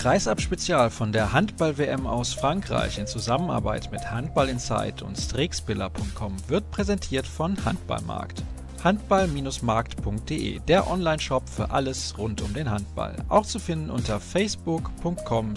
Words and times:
Kreisab-Spezial 0.00 0.88
von 0.88 1.12
der 1.12 1.34
Handball-WM 1.34 2.06
aus 2.06 2.32
Frankreich 2.32 2.96
in 2.98 3.06
Zusammenarbeit 3.06 3.92
mit 3.92 4.10
Handball 4.10 4.48
Insight 4.48 5.02
und 5.02 5.18
Strixbiller.com 5.18 6.36
wird 6.48 6.70
präsentiert 6.70 7.26
von 7.26 7.62
Handballmarkt. 7.66 8.42
Handball-markt.de, 8.82 10.60
der 10.60 10.90
Online-Shop 10.90 11.46
für 11.46 11.70
alles 11.70 12.16
rund 12.16 12.40
um 12.40 12.54
den 12.54 12.70
Handball. 12.70 13.14
Auch 13.28 13.44
zu 13.44 13.58
finden 13.58 13.90
unter 13.90 14.20
facebook.com 14.20 15.54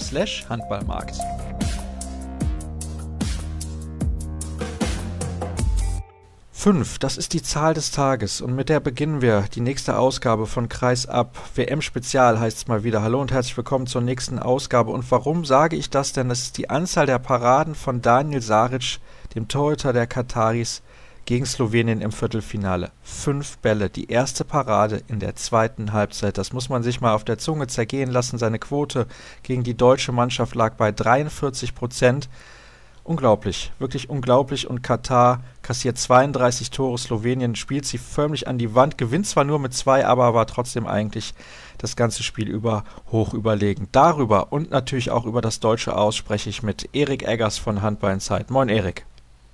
5, 6.64 6.98
das 6.98 7.18
ist 7.18 7.34
die 7.34 7.43
Zahl 7.43 7.73
des 7.73 7.91
Tages 7.91 8.39
und 8.39 8.55
mit 8.55 8.70
der 8.70 8.79
beginnen 8.79 9.21
wir 9.21 9.43
die 9.54 9.59
nächste 9.59 9.98
Ausgabe 9.98 10.48
von 10.48 10.70
Kreis 10.70 11.05
ab. 11.05 11.36
WM 11.55 11.82
Spezial 11.82 12.39
heißt 12.39 12.55
es 12.55 12.68
mal 12.69 12.86
wieder. 12.86 13.01
Hallo 13.01 13.19
und 13.19 13.33
herzlich 13.33 13.57
willkommen 13.57 13.86
zur 13.86 14.00
nächsten 14.00 14.39
Ausgabe. 14.39 14.91
Und 14.91 15.11
warum 15.11 15.43
sage 15.43 15.75
ich 15.75 15.89
das 15.89 16.14
denn? 16.14 16.29
Das 16.29 16.39
ist 16.39 16.57
die 16.57 16.69
Anzahl 16.69 17.05
der 17.05 17.19
Paraden 17.19 17.75
von 17.75 18.02
Daniel 18.02 18.41
Saric, 18.41 19.00
dem 19.36 19.50
Torhüter 19.50 19.91
der 19.91 20.07
Kataris, 20.07 20.82
gegen 21.25 21.46
Slowenien 21.46 22.00
im 22.00 22.14
Viertelfinale. 22.14 22.91
Fünf 23.02 23.57
Bälle, 23.57 23.89
die 23.89 24.10
erste 24.10 24.46
Parade 24.46 25.02
in 25.10 25.19
der 25.19 25.36
zweiten 25.36 25.91
Halbzeit. 25.91 26.38
Das 26.38 26.54
muss 26.54 26.69
man 26.69 26.82
sich 26.82 27.02
mal 27.02 27.14
auf 27.14 27.25
der 27.25 27.39
Zunge 27.39 27.68
zergehen 27.68 28.10
lassen. 28.10 28.38
Seine 28.38 28.60
Quote 28.60 29.07
gegen 29.41 29.64
die 29.64 29.75
deutsche 29.75 30.14
Mannschaft 30.14 30.55
lag 30.55 30.75
bei 30.75 30.93
43 30.93 31.75
Prozent. 31.75 32.30
Unglaublich, 33.06 33.72
wirklich 33.80 34.09
unglaublich. 34.09 34.70
Und 34.70 34.81
Katar 34.81 35.44
kassiert 35.61 35.98
32 35.98 36.72
Tore. 36.72 36.98
Slowenien 36.98 37.56
spielt 37.56 37.86
sie 37.86 37.98
förmlich 37.98 38.48
an 38.48 38.58
die 38.58 38.75
Wand, 38.75 38.98
gewinnt 38.98 39.28
zwar 39.28 39.44
nur 39.44 39.59
mit 39.59 39.73
zwei, 39.73 40.06
aber 40.06 40.34
war 40.34 40.48
trotzdem 40.48 40.88
eigentlich 40.88 41.34
das 41.78 41.97
ganze 41.97 42.23
Spiel 42.23 42.47
über 42.47 42.86
hoch 43.11 43.34
überlegen. 43.34 43.89
Darüber 43.92 44.53
und 44.53 44.72
natürlich 44.72 45.11
auch 45.11 45.25
über 45.25 45.42
das 45.42 45.59
Deutsche 45.59 45.97
aus 45.97 46.16
spreche 46.16 46.50
ich 46.50 46.64
mit 46.64 46.89
Erik 46.94 47.27
Eggers 47.27 47.58
von 47.58 47.81
Handball 47.81 48.22
Zeit. 48.22 48.50
Moin, 48.50 48.69
Erik. 48.69 49.05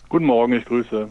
Guten 0.10 0.26
Morgen, 0.26 0.54
ich 0.54 0.66
grüße. 0.66 1.10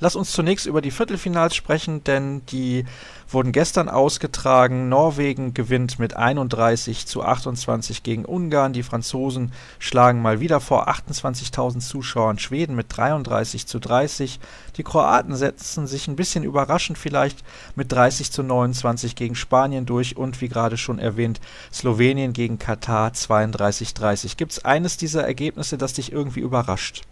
Lass 0.00 0.14
uns 0.14 0.30
zunächst 0.30 0.66
über 0.66 0.80
die 0.80 0.92
Viertelfinals 0.92 1.56
sprechen, 1.56 2.04
denn 2.04 2.46
die 2.46 2.84
wurden 3.28 3.50
gestern 3.50 3.88
ausgetragen. 3.88 4.88
Norwegen 4.88 5.54
gewinnt 5.54 5.98
mit 5.98 6.14
31 6.14 7.06
zu 7.06 7.24
28 7.24 8.04
gegen 8.04 8.24
Ungarn. 8.24 8.72
Die 8.72 8.84
Franzosen 8.84 9.52
schlagen 9.80 10.22
mal 10.22 10.38
wieder 10.38 10.60
vor 10.60 10.88
28.000 10.88 11.80
Zuschauern 11.80 12.38
Schweden 12.38 12.76
mit 12.76 12.96
33 12.96 13.66
zu 13.66 13.80
30. 13.80 14.38
Die 14.76 14.84
Kroaten 14.84 15.34
setzen 15.34 15.88
sich 15.88 16.06
ein 16.06 16.16
bisschen 16.16 16.44
überraschend 16.44 16.96
vielleicht 16.96 17.42
mit 17.74 17.90
30 17.90 18.30
zu 18.30 18.44
29 18.44 19.16
gegen 19.16 19.34
Spanien 19.34 19.84
durch 19.84 20.16
und 20.16 20.40
wie 20.40 20.48
gerade 20.48 20.76
schon 20.76 21.00
erwähnt, 21.00 21.40
Slowenien 21.72 22.32
gegen 22.32 22.60
Katar 22.60 23.12
32 23.14 23.94
30. 23.94 24.36
Gibt 24.36 24.52
es 24.52 24.64
eines 24.64 24.96
dieser 24.96 25.24
Ergebnisse, 25.24 25.76
das 25.76 25.94
dich 25.94 26.12
irgendwie 26.12 26.40
überrascht? 26.40 27.02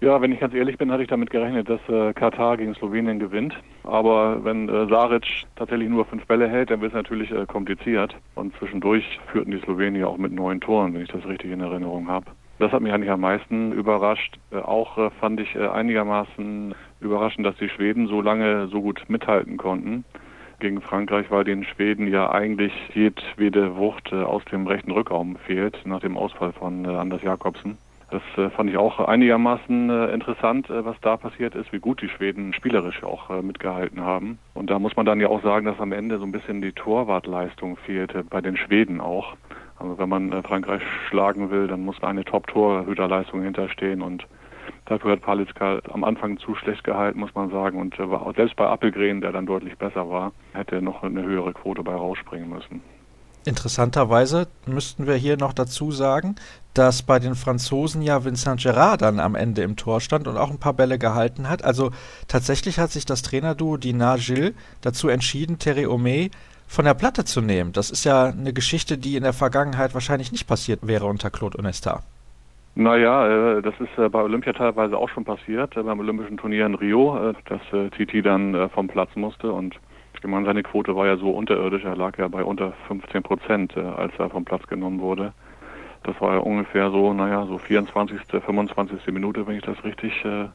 Ja, 0.00 0.22
wenn 0.22 0.30
ich 0.30 0.38
ganz 0.38 0.54
ehrlich 0.54 0.78
bin, 0.78 0.92
hatte 0.92 1.02
ich 1.02 1.08
damit 1.08 1.30
gerechnet, 1.30 1.68
dass 1.68 1.80
äh, 1.88 2.12
Katar 2.12 2.56
gegen 2.56 2.72
Slowenien 2.76 3.18
gewinnt. 3.18 3.54
Aber 3.82 4.44
wenn 4.44 4.68
äh, 4.68 4.86
Saric 4.86 5.44
tatsächlich 5.56 5.88
nur 5.88 6.04
fünf 6.04 6.24
Bälle 6.26 6.48
hält, 6.48 6.70
dann 6.70 6.80
wird 6.80 6.92
es 6.92 6.96
natürlich 6.96 7.32
äh, 7.32 7.46
kompliziert. 7.46 8.14
Und 8.36 8.54
zwischendurch 8.58 9.18
führten 9.32 9.50
die 9.50 9.58
Slowenier 9.58 10.08
auch 10.08 10.16
mit 10.16 10.30
neun 10.30 10.60
Toren, 10.60 10.94
wenn 10.94 11.02
ich 11.02 11.08
das 11.08 11.26
richtig 11.26 11.50
in 11.50 11.60
Erinnerung 11.60 12.06
habe. 12.06 12.26
Das 12.60 12.70
hat 12.70 12.80
mich 12.80 12.92
eigentlich 12.92 13.10
am 13.10 13.20
meisten 13.20 13.72
überrascht. 13.72 14.38
Äh, 14.52 14.58
auch 14.58 14.98
äh, 14.98 15.10
fand 15.18 15.40
ich 15.40 15.56
äh, 15.56 15.66
einigermaßen 15.66 16.76
überraschend, 17.00 17.44
dass 17.44 17.56
die 17.56 17.68
Schweden 17.68 18.06
so 18.06 18.20
lange 18.20 18.68
so 18.68 18.80
gut 18.80 19.04
mithalten 19.08 19.56
konnten 19.56 20.04
gegen 20.60 20.80
Frankreich, 20.80 21.28
weil 21.30 21.42
den 21.42 21.64
Schweden 21.64 22.06
ja 22.06 22.30
eigentlich 22.30 22.72
jedwede 22.94 23.76
Wucht 23.76 24.12
aus 24.12 24.44
dem 24.46 24.66
rechten 24.66 24.92
Rückraum 24.92 25.36
fehlt, 25.46 25.78
nach 25.84 26.00
dem 26.00 26.16
Ausfall 26.16 26.52
von 26.52 26.84
Anders 26.84 27.22
Jakobsen. 27.22 27.78
Das 28.10 28.22
äh, 28.38 28.48
fand 28.50 28.70
ich 28.70 28.78
auch 28.78 29.00
einigermaßen 29.00 29.90
äh, 29.90 30.06
interessant, 30.12 30.70
äh, 30.70 30.84
was 30.84 30.96
da 31.02 31.18
passiert 31.18 31.54
ist, 31.54 31.72
wie 31.72 31.78
gut 31.78 32.00
die 32.00 32.08
Schweden 32.08 32.54
spielerisch 32.54 33.02
auch 33.02 33.42
mitgehalten 33.42 34.00
haben. 34.00 34.38
Und 34.54 34.70
da 34.70 34.78
muss 34.78 34.96
man 34.96 35.04
dann 35.04 35.20
ja 35.20 35.28
auch 35.28 35.42
sagen, 35.42 35.66
dass 35.66 35.78
am 35.78 35.92
Ende 35.92 36.18
so 36.18 36.24
ein 36.24 36.32
bisschen 36.32 36.62
die 36.62 36.72
Torwartleistung 36.72 37.76
fehlte, 37.76 38.24
bei 38.24 38.40
den 38.40 38.56
Schweden 38.56 39.00
auch. 39.00 39.36
Also 39.78 39.98
wenn 39.98 40.08
man 40.08 40.42
Frankreich 40.42 40.82
schlagen 41.08 41.50
will, 41.50 41.68
dann 41.68 41.84
muss 41.84 42.02
eine 42.02 42.24
Top-Torhüterleistung 42.24 43.42
hinterstehen 43.42 44.02
und 44.02 44.26
dafür 44.86 45.12
hat 45.12 45.20
Palitzka 45.20 45.80
am 45.92 46.02
Anfang 46.02 46.38
zu 46.38 46.54
schlecht 46.54 46.84
gehalten, 46.84 47.20
muss 47.20 47.34
man 47.34 47.50
sagen. 47.50 47.78
Und 47.78 47.94
selbst 48.34 48.56
bei 48.56 48.66
Appelgren, 48.66 49.20
der 49.20 49.32
dann 49.32 49.46
deutlich 49.46 49.76
besser 49.76 50.08
war, 50.08 50.32
hätte 50.54 50.82
noch 50.82 51.02
eine 51.02 51.22
höhere 51.22 51.52
Quote 51.52 51.82
bei 51.82 51.94
rausspringen 51.94 52.48
müssen. 52.48 52.82
Interessanterweise 53.44 54.48
müssten 54.66 55.06
wir 55.06 55.14
hier 55.14 55.36
noch 55.36 55.52
dazu 55.52 55.90
sagen, 55.90 56.36
dass 56.74 57.02
bei 57.02 57.18
den 57.18 57.34
Franzosen 57.34 58.02
ja 58.02 58.24
Vincent 58.24 58.60
Gerard 58.60 59.02
dann 59.02 59.20
am 59.20 59.34
Ende 59.34 59.62
im 59.62 59.76
Tor 59.76 60.00
stand 60.00 60.28
und 60.28 60.36
auch 60.36 60.50
ein 60.50 60.58
paar 60.58 60.74
Bälle 60.74 60.98
gehalten 60.98 61.48
hat. 61.48 61.64
Also 61.64 61.90
tatsächlich 62.28 62.78
hat 62.78 62.90
sich 62.90 63.06
das 63.06 63.22
Trainerduo 63.22 63.76
Dinard 63.76 64.20
Gilles 64.20 64.54
dazu 64.80 65.08
entschieden, 65.08 65.58
Terry 65.58 65.86
Omey 65.86 66.30
von 66.66 66.84
der 66.84 66.94
Platte 66.94 67.24
zu 67.24 67.40
nehmen. 67.40 67.72
Das 67.72 67.90
ist 67.90 68.04
ja 68.04 68.26
eine 68.26 68.52
Geschichte, 68.52 68.98
die 68.98 69.16
in 69.16 69.22
der 69.22 69.32
Vergangenheit 69.32 69.94
wahrscheinlich 69.94 70.30
nicht 70.30 70.46
passiert 70.46 70.86
wäre 70.86 71.06
unter 71.06 71.30
Claude 71.30 71.58
Onesta. 71.58 72.02
Naja, 72.78 73.56
äh, 73.56 73.62
das 73.62 73.74
ist 73.80 73.98
äh, 73.98 74.08
bei 74.08 74.22
Olympia 74.22 74.52
teilweise 74.52 74.96
auch 74.96 75.08
schon 75.08 75.24
passiert, 75.24 75.76
äh, 75.76 75.82
beim 75.82 75.98
Olympischen 75.98 76.36
Turnier 76.36 76.64
in 76.64 76.76
Rio, 76.76 77.34
dass 77.46 77.60
Titi 77.96 78.22
dann 78.22 78.70
vom 78.70 78.86
Platz 78.86 79.10
musste 79.16 79.50
und 79.50 79.74
ich 80.20 80.30
meine, 80.30 80.46
seine 80.46 80.62
Quote 80.62 80.96
war 80.96 81.06
ja 81.06 81.16
so 81.16 81.30
unterirdisch, 81.30 81.84
er 81.84 81.96
lag 81.96 82.18
ja 82.18 82.26
bei 82.28 82.42
unter 82.42 82.72
15 82.88 83.22
Prozent, 83.22 83.76
äh, 83.76 83.80
als 83.80 84.12
er 84.18 84.30
vom 84.30 84.44
Platz 84.44 84.66
genommen 84.66 85.00
wurde. 85.00 85.32
Das 86.02 86.20
war 86.20 86.34
ja 86.34 86.38
ungefähr 86.40 86.90
so, 86.90 87.12
naja, 87.12 87.46
so 87.46 87.58
24., 87.58 88.20
25. 88.44 89.06
Minute, 89.12 89.46
wenn 89.46 89.56
ich 89.56 89.62
das 89.62 89.82
richtig, 89.84 90.12
äh, 90.24 90.46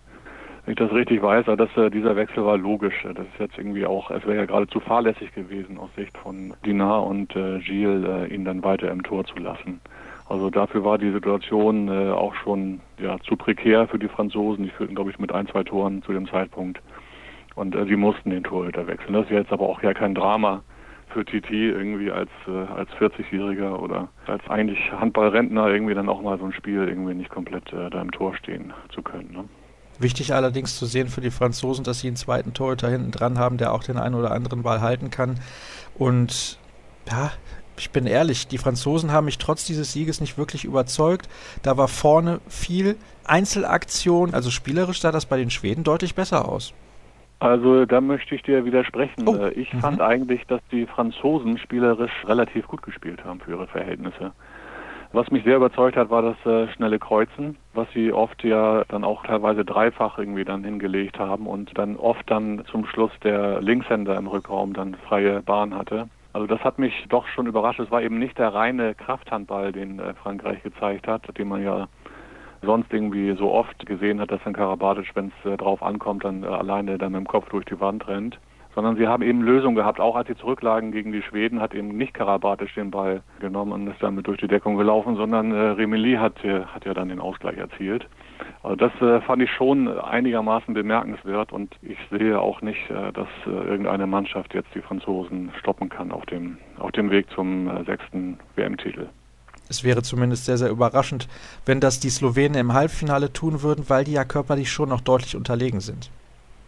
wenn 0.65 0.73
ich 0.73 0.75
das 0.75 0.91
richtig 0.91 1.21
weiß. 1.21 1.47
Aber 1.47 1.57
das, 1.57 1.75
äh, 1.77 1.89
dieser 1.89 2.15
Wechsel 2.15 2.45
war 2.45 2.57
logisch. 2.57 3.03
Das 3.03 3.25
ist 3.25 3.39
jetzt 3.39 3.57
irgendwie 3.57 3.85
auch, 3.85 4.11
es 4.11 4.25
wäre 4.25 4.37
ja 4.37 4.45
geradezu 4.45 4.79
fahrlässig 4.79 5.33
gewesen 5.33 5.77
aus 5.77 5.89
Sicht 5.95 6.17
von 6.17 6.53
Dinard 6.65 7.07
und 7.07 7.33
Gilles, 7.33 8.31
ihn 8.31 8.45
dann 8.45 8.63
weiter 8.63 8.91
im 8.91 9.03
Tor 9.03 9.25
zu 9.25 9.37
lassen. 9.37 9.79
Also 10.27 10.49
dafür 10.49 10.83
war 10.83 10.97
die 10.97 11.11
Situation 11.11 11.89
auch 11.89 12.33
schon 12.35 12.79
ja, 12.97 13.19
zu 13.19 13.35
prekär 13.35 13.87
für 13.87 13.99
die 13.99 14.07
Franzosen. 14.07 14.63
Die 14.63 14.69
führten, 14.69 14.95
glaube 14.95 15.11
ich, 15.11 15.19
mit 15.19 15.33
ein, 15.33 15.47
zwei 15.47 15.63
Toren 15.63 16.01
zu 16.03 16.13
dem 16.13 16.27
Zeitpunkt. 16.27 16.81
Und 17.55 17.75
äh, 17.75 17.85
sie 17.85 17.95
mussten 17.95 18.29
den 18.29 18.43
Torhüter 18.43 18.87
wechseln. 18.87 19.13
Das 19.13 19.25
ist 19.25 19.31
jetzt 19.31 19.51
aber 19.51 19.67
auch 19.67 19.81
ja 19.83 19.93
kein 19.93 20.15
Drama 20.15 20.63
für 21.13 21.23
Titi 21.23 21.69
irgendwie 21.69 22.11
als 22.11 22.29
äh, 22.47 22.51
als 22.51 22.89
40-Jähriger 22.91 23.79
oder 23.79 24.09
als 24.25 24.41
eigentlich 24.49 24.91
Handballrentner 24.91 25.67
irgendwie 25.67 25.93
dann 25.93 26.09
auch 26.09 26.21
mal 26.21 26.37
so 26.39 26.45
ein 26.45 26.53
Spiel 26.53 26.87
irgendwie 26.87 27.13
nicht 27.13 27.29
komplett 27.29 27.71
äh, 27.71 27.89
da 27.89 28.01
im 28.01 28.11
Tor 28.11 28.35
stehen 28.35 28.73
zu 28.93 29.01
können. 29.01 29.31
Ne? 29.31 29.43
Wichtig 29.99 30.33
allerdings 30.33 30.77
zu 30.77 30.87
sehen 30.87 31.07
für 31.07 31.21
die 31.21 31.29
Franzosen, 31.29 31.83
dass 31.83 31.99
sie 31.99 32.07
einen 32.07 32.15
zweiten 32.15 32.53
Torhüter 32.53 32.89
hinten 32.89 33.11
dran 33.11 33.37
haben, 33.37 33.57
der 33.57 33.73
auch 33.73 33.83
den 33.83 33.97
einen 33.97 34.15
oder 34.15 34.31
anderen 34.31 34.63
Ball 34.63 34.81
halten 34.81 35.11
kann. 35.11 35.39
Und 35.95 36.57
ja, 37.09 37.31
ich 37.77 37.91
bin 37.91 38.07
ehrlich, 38.07 38.47
die 38.47 38.57
Franzosen 38.57 39.11
haben 39.11 39.25
mich 39.25 39.37
trotz 39.37 39.65
dieses 39.65 39.93
Sieges 39.93 40.19
nicht 40.19 40.37
wirklich 40.37 40.65
überzeugt. 40.65 41.29
Da 41.61 41.77
war 41.77 41.87
vorne 41.87 42.39
viel 42.47 42.97
Einzelaktion, 43.23 44.33
also 44.33 44.49
spielerisch 44.49 44.99
sah 44.99 45.11
das 45.11 45.25
bei 45.27 45.37
den 45.37 45.51
Schweden 45.51 45.83
deutlich 45.83 46.15
besser 46.15 46.47
aus. 46.47 46.73
Also 47.43 47.85
da 47.85 47.99
möchte 47.99 48.35
ich 48.35 48.43
dir 48.43 48.63
widersprechen. 48.63 49.27
Oh. 49.27 49.35
Äh, 49.35 49.51
ich 49.51 49.73
mhm. 49.73 49.79
fand 49.79 50.01
eigentlich, 50.01 50.47
dass 50.47 50.61
die 50.71 50.85
Franzosen 50.85 51.57
spielerisch 51.57 52.23
relativ 52.25 52.67
gut 52.67 52.81
gespielt 52.83 53.25
haben 53.25 53.41
für 53.41 53.51
ihre 53.51 53.67
Verhältnisse. 53.67 54.31
Was 55.11 55.29
mich 55.29 55.43
sehr 55.43 55.57
überzeugt 55.57 55.97
hat, 55.97 56.09
war 56.09 56.21
das 56.21 56.37
äh, 56.45 56.71
schnelle 56.73 56.99
Kreuzen, 56.99 57.57
was 57.73 57.87
sie 57.93 58.13
oft 58.13 58.43
ja 58.45 58.83
dann 58.87 59.03
auch 59.03 59.25
teilweise 59.25 59.65
dreifach 59.65 60.17
irgendwie 60.17 60.45
dann 60.45 60.63
hingelegt 60.63 61.19
haben 61.19 61.45
und 61.45 61.77
dann 61.77 61.97
oft 61.97 62.31
dann 62.31 62.63
zum 62.71 62.85
Schluss 62.85 63.11
der 63.23 63.61
Linkshänder 63.61 64.15
im 64.15 64.27
Rückraum 64.27 64.73
dann 64.73 64.95
freie 64.95 65.41
Bahn 65.41 65.75
hatte. 65.75 66.07
Also 66.31 66.47
das 66.47 66.61
hat 66.61 66.79
mich 66.79 66.93
doch 67.09 67.27
schon 67.27 67.45
überrascht. 67.45 67.79
Es 67.79 67.91
war 67.91 68.01
eben 68.01 68.19
nicht 68.19 68.39
der 68.39 68.53
reine 68.53 68.95
Krafthandball, 68.95 69.73
den 69.73 69.99
äh, 69.99 70.13
Frankreich 70.15 70.63
gezeigt 70.63 71.07
hat, 71.07 71.37
den 71.37 71.49
man 71.49 71.61
ja 71.61 71.87
sonst 72.63 72.91
irgendwie 72.91 73.35
so 73.35 73.51
oft 73.51 73.85
gesehen 73.85 74.19
hat, 74.19 74.31
dass 74.31 74.43
dann 74.43 74.53
Karabatic, 74.53 75.15
wenn 75.15 75.31
es 75.39 75.51
äh, 75.51 75.57
drauf 75.57 75.81
ankommt, 75.83 76.23
dann 76.23 76.43
äh, 76.43 76.47
alleine 76.47 76.97
dann 76.97 77.11
mit 77.11 77.21
dem 77.21 77.27
Kopf 77.27 77.49
durch 77.49 77.65
die 77.65 77.79
Wand 77.79 78.07
rennt. 78.07 78.39
Sondern 78.75 78.95
sie 78.95 79.07
haben 79.07 79.21
eben 79.21 79.41
Lösungen 79.41 79.75
gehabt. 79.75 79.99
Auch 79.99 80.15
als 80.15 80.27
sie 80.27 80.35
zurücklagen 80.35 80.91
gegen 80.91 81.11
die 81.11 81.21
Schweden, 81.21 81.61
hat 81.61 81.75
eben 81.75 81.89
nicht 81.89 82.15
Karabatic 82.15 82.73
den 82.73 82.89
Ball 82.89 83.21
genommen 83.39 83.71
und 83.71 83.87
ist 83.87 84.01
damit 84.01 84.25
durch 84.25 84.39
die 84.39 84.47
Deckung 84.47 84.77
gelaufen, 84.77 85.15
sondern 85.15 85.51
äh, 85.51 85.55
Remili 85.55 86.15
hat, 86.15 86.43
äh, 86.43 86.65
hat 86.65 86.83
ja 86.85 86.95
dann 86.95 87.09
den 87.09 87.19
Ausgleich 87.19 87.57
erzielt. 87.57 88.07
Also 88.63 88.75
das 88.75 88.91
äh, 89.01 89.21
fand 89.21 89.43
ich 89.43 89.51
schon 89.51 89.87
einigermaßen 89.87 90.73
bemerkenswert 90.73 91.51
und 91.51 91.75
ich 91.83 91.97
sehe 92.09 92.39
auch 92.39 92.61
nicht, 92.61 92.89
äh, 92.89 93.11
dass 93.11 93.27
äh, 93.45 93.49
irgendeine 93.49 94.07
Mannschaft 94.07 94.53
jetzt 94.55 94.73
die 94.73 94.81
Franzosen 94.81 95.51
stoppen 95.59 95.89
kann 95.89 96.11
auf 96.11 96.25
dem, 96.25 96.57
auf 96.79 96.91
dem 96.93 97.11
Weg 97.11 97.29
zum 97.29 97.69
sechsten 97.85 98.39
WM-Titel. 98.55 99.07
Es 99.69 99.83
wäre 99.83 100.01
zumindest 100.01 100.45
sehr, 100.45 100.57
sehr 100.57 100.69
überraschend, 100.69 101.27
wenn 101.65 101.79
das 101.79 101.99
die 101.99 102.09
Slowenen 102.09 102.55
im 102.55 102.73
Halbfinale 102.73 103.33
tun 103.33 103.61
würden, 103.61 103.85
weil 103.87 104.03
die 104.03 104.13
ja 104.13 104.23
körperlich 104.23 104.71
schon 104.71 104.89
noch 104.89 105.01
deutlich 105.01 105.35
unterlegen 105.35 105.79
sind. 105.79 106.11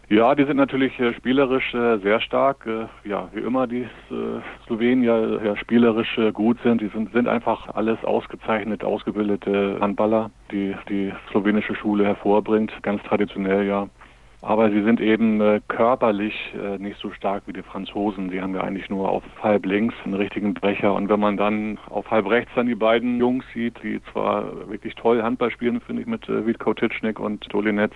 Ja, 0.08 0.36
die 0.36 0.44
sind 0.44 0.56
natürlich 0.56 0.96
äh, 1.00 1.12
spielerisch 1.14 1.74
äh, 1.74 1.98
sehr 1.98 2.20
stark. 2.20 2.64
Äh, 2.64 2.86
ja, 3.08 3.28
wie 3.32 3.40
immer 3.40 3.66
die 3.66 3.82
äh, 3.82 4.40
Slowenier 4.64 5.40
ja, 5.44 5.56
spielerisch 5.56 6.20
gut 6.32 6.58
sind. 6.62 6.80
Die 6.80 6.88
sind, 6.88 7.12
sind 7.12 7.26
einfach 7.26 7.74
alles 7.74 8.02
ausgezeichnet, 8.04 8.84
ausgebildete 8.84 9.78
Handballer, 9.80 10.30
die 10.52 10.76
die 10.88 11.12
slowenische 11.32 11.74
Schule 11.74 12.04
hervorbringt, 12.04 12.72
ganz 12.82 13.02
traditionell 13.02 13.66
ja. 13.66 13.88
Aber 14.46 14.70
sie 14.70 14.84
sind 14.84 15.00
eben 15.00 15.40
äh, 15.40 15.60
körperlich 15.66 16.32
äh, 16.54 16.78
nicht 16.78 17.00
so 17.00 17.10
stark 17.10 17.42
wie 17.46 17.52
die 17.52 17.64
Franzosen. 17.64 18.30
Die 18.30 18.40
haben 18.40 18.54
ja 18.54 18.60
eigentlich 18.60 18.88
nur 18.88 19.08
auf 19.08 19.24
halb 19.42 19.66
links 19.66 19.96
einen 20.04 20.14
richtigen 20.14 20.54
Brecher. 20.54 20.94
Und 20.94 21.08
wenn 21.08 21.18
man 21.18 21.36
dann 21.36 21.78
auf 21.90 22.08
halb 22.12 22.30
rechts 22.30 22.52
dann 22.54 22.68
die 22.68 22.76
beiden 22.76 23.18
Jungs 23.18 23.44
sieht, 23.52 23.74
die 23.82 24.00
zwar 24.12 24.68
wirklich 24.70 24.94
toll 24.94 25.20
Handball 25.20 25.50
spielen, 25.50 25.80
finde 25.80 26.02
ich, 26.02 26.06
mit 26.06 26.28
äh, 26.28 26.46
Vitko 26.46 26.74
Titschnik 26.74 27.18
und 27.18 27.52
Dolinetz, 27.52 27.94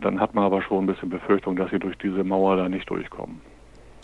dann 0.00 0.18
hat 0.18 0.34
man 0.34 0.44
aber 0.44 0.62
schon 0.62 0.84
ein 0.84 0.86
bisschen 0.86 1.10
Befürchtung, 1.10 1.56
dass 1.56 1.70
sie 1.70 1.78
durch 1.78 1.98
diese 1.98 2.24
Mauer 2.24 2.56
da 2.56 2.70
nicht 2.70 2.88
durchkommen. 2.88 3.42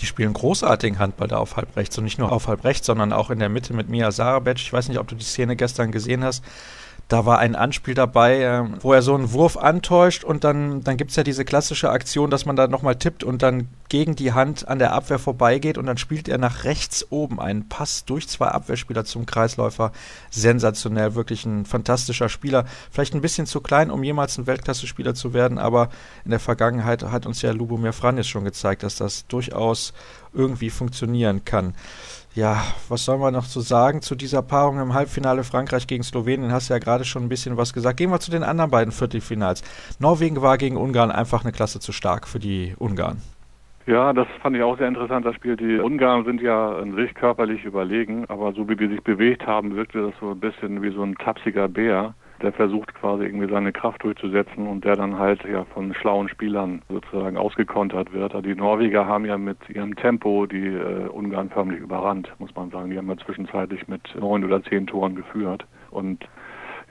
Die 0.03 0.07
spielen 0.07 0.35
großartigen 0.35 0.99
Handball 0.99 1.29
da 1.29 1.39
auf 1.39 1.57
halb 1.57 1.75
rechts 1.75 1.97
und 1.97 2.05
nicht 2.05 2.19
nur 2.19 2.33
auf 2.33 2.49
halb 2.49 2.65
rechts, 2.65 2.87
sondern 2.87 3.15
auch 3.15 3.31
in 3.31 3.39
der 3.39 3.49
Mitte 3.49 3.73
mit 3.73 3.89
Mia 3.89 4.11
Sarabec. 4.11 4.59
Ich 4.59 4.75
weiß 4.75 4.91
nicht, 4.91 4.99
ob 4.99 5.09
du 5.09 5.15
die 5.15 5.25
Szene 5.25 5.57
gestern 5.57 5.91
gesehen 5.91 6.23
hast. 6.23 6.45
Da 7.11 7.27
war 7.27 7.41
ein 7.41 7.57
Anspiel 7.57 7.95
dabei, 7.95 8.41
äh, 8.41 8.63
wo 8.83 8.93
er 8.93 9.03
so 9.03 9.17
einen 9.17 9.33
Wurf 9.33 9.57
antäuscht 9.57 10.23
und 10.23 10.45
dann, 10.45 10.85
dann 10.85 10.97
gibt 10.97 11.11
es 11.11 11.17
ja 11.17 11.25
diese 11.25 11.45
klassische 11.45 11.91
Aktion, 11.91 12.31
dass 12.31 12.47
man 12.47 12.55
da 12.55 12.69
nochmal 12.69 12.95
tippt 12.95 13.25
und 13.25 13.43
dann 13.43 13.67
gegen 13.89 14.15
die 14.15 14.33
Hand 14.33 14.69
an 14.69 14.79
der 14.79 14.93
Abwehr 14.93 15.19
vorbeigeht 15.19 15.77
und 15.77 15.87
dann 15.87 15.99
spielt 15.99 16.29
er 16.29 16.39
nach 16.39 16.63
rechts 16.63 17.05
oben 17.11 17.41
einen 17.41 17.69
Pass 17.69 18.05
durch 18.05 18.29
zwei 18.29 18.47
Abwehrspieler 18.47 19.05
zum 19.05 19.27
Kreisläufer. 19.27 19.91
Sensationell, 20.31 21.17
wirklich 21.17 21.45
ein 21.45 21.67
fantastischer 21.67 22.29
Spieler. 22.29 22.65
Vielleicht 22.93 23.17
ein 23.17 23.23
bisschen 23.23 23.47
zu 23.47 23.61
klein, 23.61 23.91
um 23.91 24.05
jemals 24.05 24.39
ein 24.39 24.47
Weltklasse-Spieler 24.47 25.17
zu 25.17 25.35
werden, 25.35 25.59
aber 25.59 25.89
in 26.25 26.31
der 26.31 26.39
Vergangenheit 26.39 27.03
hat 27.03 27.27
uns 27.27 27.43
ja 27.43 27.51
Lubomir 27.51 27.93
Franjes 27.93 28.29
schon 28.29 28.45
gezeigt, 28.45 28.85
dass 28.85 28.95
das 28.95 29.27
durchaus 29.27 29.95
irgendwie 30.33 30.71
funktionieren 30.71 31.45
kann. 31.45 31.75
Ja, 32.35 32.63
was 32.89 33.05
soll 33.05 33.19
man 33.19 33.35
noch 33.35 33.47
zu 33.47 33.61
sagen 33.61 34.03
zu 34.03 34.15
dieser 34.15 34.41
Paarung 34.41 34.81
im 34.81 34.95
Halbfinale 34.95 35.43
Frankreich 35.43 35.89
gegen 35.89 36.05
Slowenien? 36.05 36.53
Hast 36.53 36.71
du 36.71 36.75
ja 36.75 36.79
gerade 36.79 37.05
schon 37.05 37.25
ein 37.25 37.29
bisschen 37.29 37.57
was 37.57 37.73
gesagt. 37.73 37.97
Gehen 37.97 38.11
wir 38.11 38.21
zu 38.21 38.31
den 38.31 38.45
anderen 38.45 38.71
beiden 38.71 38.93
Viertelfinals. 38.93 39.65
Norwegen 39.99 40.41
war 40.41 40.57
gegen 40.57 40.77
Ungarn 40.77 41.11
einfach 41.11 41.43
eine 41.43 41.51
Klasse 41.51 41.81
zu 41.81 41.91
stark 41.91 42.29
für 42.29 42.39
die 42.39 42.75
Ungarn. 42.79 43.21
Ja, 43.87 44.13
das 44.13 44.29
fand 44.41 44.55
ich 44.55 44.63
auch 44.63 44.79
sehr 44.79 44.87
interessant, 44.87 45.27
das 45.27 45.35
Spiel. 45.35 45.57
Die 45.57 45.81
Ungarn 45.81 46.25
sind 46.25 46.41
ja 46.41 46.77
an 46.77 46.95
sich 46.95 47.13
körperlich 47.15 47.65
überlegen, 47.65 48.25
aber 48.29 48.53
so 48.53 48.69
wie 48.69 48.77
die 48.77 48.87
sich 48.87 49.03
bewegt 49.03 49.45
haben, 49.45 49.75
wirkte 49.75 50.01
das 50.01 50.15
so 50.21 50.31
ein 50.31 50.39
bisschen 50.39 50.83
wie 50.83 50.93
so 50.93 51.03
ein 51.03 51.17
tapsiger 51.17 51.67
Bär 51.67 52.15
der 52.43 52.53
versucht 52.53 52.95
quasi 52.95 53.25
irgendwie 53.25 53.49
seine 53.49 53.73
Kraft 53.73 54.03
durchzusetzen 54.03 54.67
und 54.67 54.85
der 54.85 54.97
dann 54.97 55.19
halt 55.19 55.45
ja 55.45 55.65
von 55.65 55.95
schlauen 55.95 56.29
Spielern 56.29 56.83
sozusagen 56.89 57.37
ausgekontert 57.37 58.13
wird. 58.13 58.35
Also 58.35 58.49
die 58.49 58.55
Norweger 58.55 59.07
haben 59.07 59.25
ja 59.25 59.39
mit 59.39 59.59
ihrem 59.69 59.95
Tempo 59.97 60.47
die 60.47 60.67
äh, 60.67 61.09
Ungarn 61.09 61.51
förmlich 61.51 61.81
überrannt, 61.81 62.33
muss 62.39 62.55
man 62.55 62.71
sagen. 62.71 62.91
Die 62.91 62.99
haben 62.99 63.09
ja 63.09 63.17
zwischenzeitlich 63.19 63.89
mit 63.89 64.03
neun 64.19 64.45
oder 64.45 64.63
zehn 64.63 64.87
Toren 64.87 65.15
geführt. 65.15 65.67
Und 65.91 66.27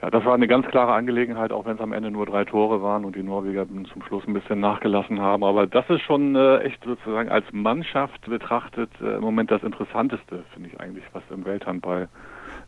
ja, 0.02 0.10
das 0.10 0.24
war 0.24 0.34
eine 0.34 0.48
ganz 0.48 0.66
klare 0.68 0.94
Angelegenheit, 0.94 1.52
auch 1.52 1.66
wenn 1.66 1.74
es 1.74 1.80
am 1.80 1.92
Ende 1.92 2.10
nur 2.10 2.24
drei 2.24 2.44
Tore 2.44 2.80
waren 2.80 3.04
und 3.04 3.16
die 3.16 3.22
Norweger 3.22 3.66
zum 3.68 4.02
Schluss 4.06 4.26
ein 4.26 4.32
bisschen 4.32 4.60
nachgelassen 4.60 5.20
haben. 5.20 5.44
Aber 5.44 5.66
das 5.66 5.88
ist 5.90 6.00
schon 6.02 6.36
äh, 6.36 6.58
echt 6.60 6.82
sozusagen 6.84 7.28
als 7.28 7.44
Mannschaft 7.52 8.24
betrachtet 8.28 8.90
äh, 9.02 9.16
im 9.16 9.20
Moment 9.20 9.50
das 9.50 9.62
Interessanteste, 9.62 10.44
finde 10.54 10.70
ich 10.70 10.80
eigentlich, 10.80 11.04
was 11.12 11.22
im 11.30 11.44
Welthandball 11.44 12.08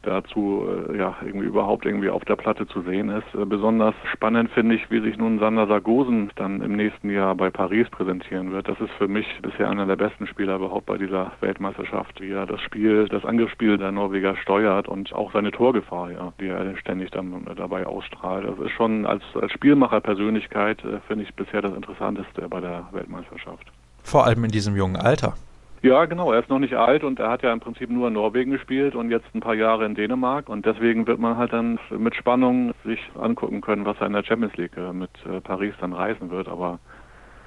dazu 0.03 0.67
äh, 0.89 0.99
ja 0.99 1.17
irgendwie 1.25 1.47
überhaupt 1.47 1.87
irgendwie 1.87 2.11
auf 2.11 2.25
der 2.25 2.37
Platte 2.37 2.67
zu 2.67 2.83
sehen 2.83 3.09
ist. 3.09 3.35
Äh, 3.35 3.45
besonders 3.45 3.95
spannend 4.13 4.51
finde 4.51 4.75
ich, 4.75 4.91
wie 4.91 5.01
sich 5.01 5.17
nun 5.17 5.39
Sander 5.39 5.67
Sargosen 5.67 6.31
dann 6.37 6.61
im 6.61 6.77
nächsten 6.77 7.11
Jahr 7.11 7.35
bei 7.35 7.51
Paris 7.51 7.89
präsentieren 7.91 8.53
wird. 8.53 8.69
Das 8.69 8.81
ist 8.81 8.91
für 8.99 9.09
mich 9.09 9.27
bisher 9.43 9.71
einer 9.71 9.87
der 9.87 9.97
besten 9.97 10.27
Spieler 10.27 10.57
überhaupt 10.57 10.87
bei 10.87 10.99
dieser 10.99 11.33
Weltmeisterschaft, 11.41 12.21
wie 12.21 12.31
er 12.31 12.47
das 12.47 12.61
Spiel, 12.61 13.09
das 13.09 13.25
Angriffsspiel 13.25 13.79
der 13.79 13.93
Norweger 13.93 14.37
steuert 14.37 14.89
und 14.89 15.13
auch 15.13 15.33
seine 15.33 15.51
Torgefahr, 15.51 16.11
ja, 16.11 16.33
die 16.41 16.49
er 16.49 16.77
ständig 16.77 17.11
dann 17.11 17.47
dabei 17.57 17.87
ausstrahlt. 17.87 18.47
Das 18.47 18.59
ist 18.59 18.73
schon 18.73 19.07
als, 19.07 19.23
als 19.35 19.53
Spielmacherpersönlichkeit, 19.53 20.85
äh, 20.85 21.01
finde 21.07 21.25
ich 21.25 21.35
bisher 21.35 21.63
das 21.63 21.75
Interessanteste 21.75 22.49
bei 22.49 22.61
der 22.61 22.89
Weltmeisterschaft. 22.93 23.67
Vor 24.03 24.27
allem 24.27 24.45
in 24.45 24.51
diesem 24.51 24.77
jungen 24.77 24.97
Alter. 24.97 25.35
Ja, 25.83 26.05
genau. 26.05 26.33
Er 26.33 26.41
ist 26.41 26.49
noch 26.49 26.61
nicht 26.61 26.75
alt 26.75 27.03
und 27.03 27.19
er 27.19 27.29
hat 27.29 27.43
ja 27.43 27.53
im 27.53 27.59
Prinzip 27.59 27.91
nur 27.91 28.07
in 28.07 28.15
Norwegen 28.15 28.53
gespielt 28.53 28.95
und 28.95 29.11
jetzt 29.11 29.27
ein 29.35 29.41
paar 29.41 29.55
Jahre 29.55 29.85
in 29.85 29.97
Dänemark 29.97 30.49
und 30.49 30.65
deswegen 30.65 31.09
wird 31.09 31.19
man 31.19 31.37
halt 31.37 31.53
dann 31.53 31.81
mit 31.91 32.15
Spannung 32.15 32.73
sich 32.85 33.01
angucken 33.21 33.61
können, 33.61 33.85
was 33.85 33.97
er 33.99 34.07
in 34.07 34.13
der 34.13 34.25
Champions 34.25 34.57
League 34.57 34.77
äh, 34.77 34.93
mit 34.93 35.11
äh, 35.27 35.41
Paris 35.41 35.75
dann 35.81 35.93
reisen 35.93 36.31
wird. 36.31 36.47
Aber 36.47 36.79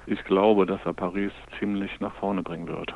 ich 0.05 0.21
glaube, 0.25 0.65
dass 0.65 0.81
er 0.83 0.93
Paris 0.93 1.31
ziemlich 1.59 1.91
nach 2.01 2.13
vorne 2.15 2.43
bringen 2.43 2.67
wird. 2.67 2.93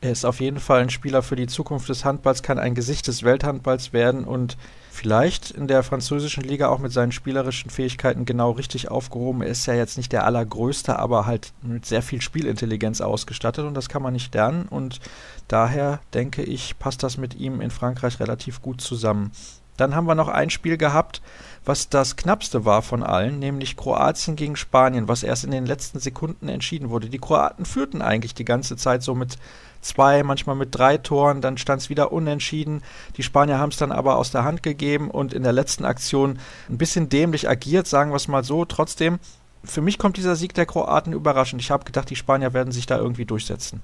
Er 0.00 0.12
ist 0.12 0.24
auf 0.24 0.38
jeden 0.38 0.60
Fall 0.60 0.80
ein 0.80 0.90
Spieler 0.90 1.22
für 1.22 1.34
die 1.34 1.48
Zukunft 1.48 1.88
des 1.88 2.04
Handballs, 2.04 2.44
kann 2.44 2.60
ein 2.60 2.76
Gesicht 2.76 3.08
des 3.08 3.24
Welthandballs 3.24 3.92
werden 3.92 4.22
und 4.22 4.56
vielleicht 4.90 5.50
in 5.50 5.68
der 5.68 5.82
französischen 5.82 6.42
Liga 6.42 6.68
auch 6.68 6.78
mit 6.78 6.92
seinen 6.92 7.12
spielerischen 7.12 7.70
Fähigkeiten 7.70 8.24
genau 8.24 8.50
richtig 8.52 8.90
aufgehoben. 8.90 9.42
Er 9.42 9.48
ist 9.48 9.66
ja 9.66 9.74
jetzt 9.74 9.96
nicht 9.96 10.12
der 10.12 10.24
allergrößte, 10.24 10.98
aber 10.98 11.26
halt 11.26 11.52
mit 11.62 11.86
sehr 11.86 12.02
viel 12.02 12.20
Spielintelligenz 12.20 13.00
ausgestattet 13.00 13.64
und 13.64 13.74
das 13.74 13.88
kann 13.88 14.02
man 14.02 14.12
nicht 14.12 14.34
lernen 14.34 14.66
und 14.68 15.00
daher 15.46 16.00
denke 16.14 16.42
ich, 16.42 16.78
passt 16.78 17.02
das 17.02 17.16
mit 17.16 17.34
ihm 17.34 17.60
in 17.60 17.70
Frankreich 17.70 18.18
relativ 18.20 18.62
gut 18.62 18.80
zusammen. 18.80 19.32
Dann 19.78 19.94
haben 19.94 20.06
wir 20.06 20.16
noch 20.16 20.28
ein 20.28 20.50
Spiel 20.50 20.76
gehabt, 20.76 21.22
was 21.64 21.88
das 21.88 22.16
knappste 22.16 22.64
war 22.64 22.82
von 22.82 23.04
allen, 23.04 23.38
nämlich 23.38 23.76
Kroatien 23.76 24.34
gegen 24.34 24.56
Spanien, 24.56 25.06
was 25.06 25.22
erst 25.22 25.44
in 25.44 25.52
den 25.52 25.66
letzten 25.66 26.00
Sekunden 26.00 26.48
entschieden 26.48 26.90
wurde. 26.90 27.08
Die 27.08 27.20
Kroaten 27.20 27.64
führten 27.64 28.02
eigentlich 28.02 28.34
die 28.34 28.44
ganze 28.44 28.76
Zeit 28.76 29.04
so 29.04 29.14
mit 29.14 29.36
zwei, 29.80 30.22
manchmal 30.22 30.56
mit 30.56 30.68
drei 30.72 30.98
Toren, 30.98 31.40
dann 31.40 31.58
stand 31.58 31.82
es 31.82 31.90
wieder 31.90 32.12
unentschieden. 32.12 32.82
Die 33.16 33.22
Spanier 33.22 33.58
haben 33.58 33.70
es 33.70 33.76
dann 33.76 33.92
aber 33.92 34.16
aus 34.16 34.30
der 34.30 34.44
Hand 34.44 34.62
gegeben 34.62 35.10
und 35.10 35.32
in 35.32 35.42
der 35.42 35.52
letzten 35.52 35.84
Aktion 35.84 36.38
ein 36.68 36.78
bisschen 36.78 37.08
dämlich 37.08 37.48
agiert, 37.48 37.86
sagen 37.86 38.10
wir 38.10 38.16
es 38.16 38.28
mal 38.28 38.44
so. 38.44 38.64
Trotzdem, 38.64 39.18
für 39.64 39.80
mich 39.80 39.98
kommt 39.98 40.16
dieser 40.16 40.36
Sieg 40.36 40.54
der 40.54 40.66
Kroaten 40.66 41.12
überraschend. 41.12 41.62
Ich 41.62 41.70
habe 41.70 41.84
gedacht, 41.84 42.10
die 42.10 42.16
Spanier 42.16 42.54
werden 42.54 42.72
sich 42.72 42.86
da 42.86 42.98
irgendwie 42.98 43.24
durchsetzen. 43.24 43.82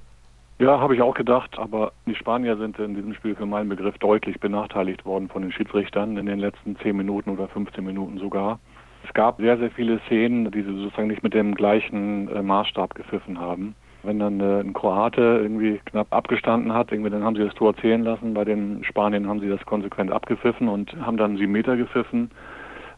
Ja, 0.61 0.79
habe 0.79 0.95
ich 0.95 1.03
auch 1.03 1.15
gedacht, 1.15 1.59
aber 1.59 1.93
die 2.07 2.15
Spanier 2.15 2.57
sind 2.57 2.79
in 2.79 2.95
diesem 2.95 3.15
Spiel 3.15 3.35
für 3.35 3.45
meinen 3.45 3.69
Begriff 3.69 3.99
deutlich 3.99 4.39
benachteiligt 4.39 5.05
worden 5.05 5.29
von 5.29 5.43
den 5.43 5.51
Schiedsrichtern 5.51 6.17
in 6.17 6.27
den 6.27 6.39
letzten 6.39 6.77
10 6.77 6.97
Minuten 6.97 7.31
oder 7.31 7.49
15 7.49 7.85
Minuten 7.85 8.19
sogar. 8.19 8.61
Es 9.07 9.13
gab 9.15 9.39
sehr, 9.39 9.59
sehr 9.59 9.71
viele 9.71 10.01
Szenen, 10.07 10.51
die 10.53 10.63
sie 10.63 10.75
sozusagen 10.75 11.09
nicht 11.09 11.25
mit 11.25 11.35
dem 11.35 11.55
gleichen 11.57 12.29
äh, 12.29 12.41
Maßstab 12.41 12.95
gepfiffen 12.95 13.41
haben. 13.41 13.75
Wenn 14.05 14.19
dann 14.19 14.41
äh, 14.41 14.61
ein 14.61 14.73
Kroate 14.73 15.41
irgendwie 15.43 15.81
knapp 15.87 16.09
abgestanden 16.11 16.73
hat, 16.73 16.93
irgendwie 16.93 17.11
dann 17.11 17.25
haben 17.25 17.37
sie 17.37 17.45
das 17.45 17.55
Tor 17.55 17.77
zählen 17.77 18.03
lassen. 18.03 18.35
Bei 18.35 18.45
den 18.45 18.85
Spaniern 18.85 19.29
haben 19.29 19.41
sie 19.41 19.49
das 19.49 19.65
konsequent 19.67 20.13
abgepfiffen 20.13 20.69
und 20.69 20.95
haben 21.01 21.17
dann 21.17 21.37
sieben 21.37 21.53
Meter 21.53 21.77
gepfiffen. 21.77 22.31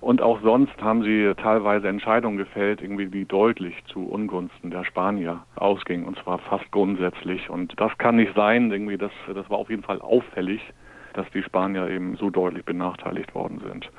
Und 0.01 0.21
auch 0.21 0.41
sonst 0.43 0.81
haben 0.83 1.03
sie 1.03 1.33
teilweise 1.37 1.89
Entscheidungen 1.89 2.37
gefällt, 2.37 2.83
irgendwie 2.83 3.07
die 3.07 3.25
deutlich 3.25 3.75
zu 3.87 4.07
Ungunsten 4.07 4.71
der 4.71 4.85
Spanier 4.85 5.41
ausgingen, 5.57 6.07
und 6.07 6.19
zwar 6.19 6.39
fast 6.39 6.71
grundsätzlich. 6.71 7.49
Und 7.49 7.75
das 7.81 7.97
kann 7.99 8.17
nicht 8.17 8.35
sein, 8.35 8.71
irgendwie, 8.71 8.99
das, 8.99 9.13
das 9.35 9.49
war 9.49 9.59
auf 9.59 9.71
jeden 9.71 9.83
Fall 9.83 10.01
auffällig, 10.01 10.61
dass 11.15 11.29
die 11.31 11.43
Spanier 11.43 11.89
eben 11.89 12.17
so 12.17 12.31
deutlich 12.31 12.65
benachteiligt 12.65 13.35
worden 13.35 13.61
sind. 13.67 13.91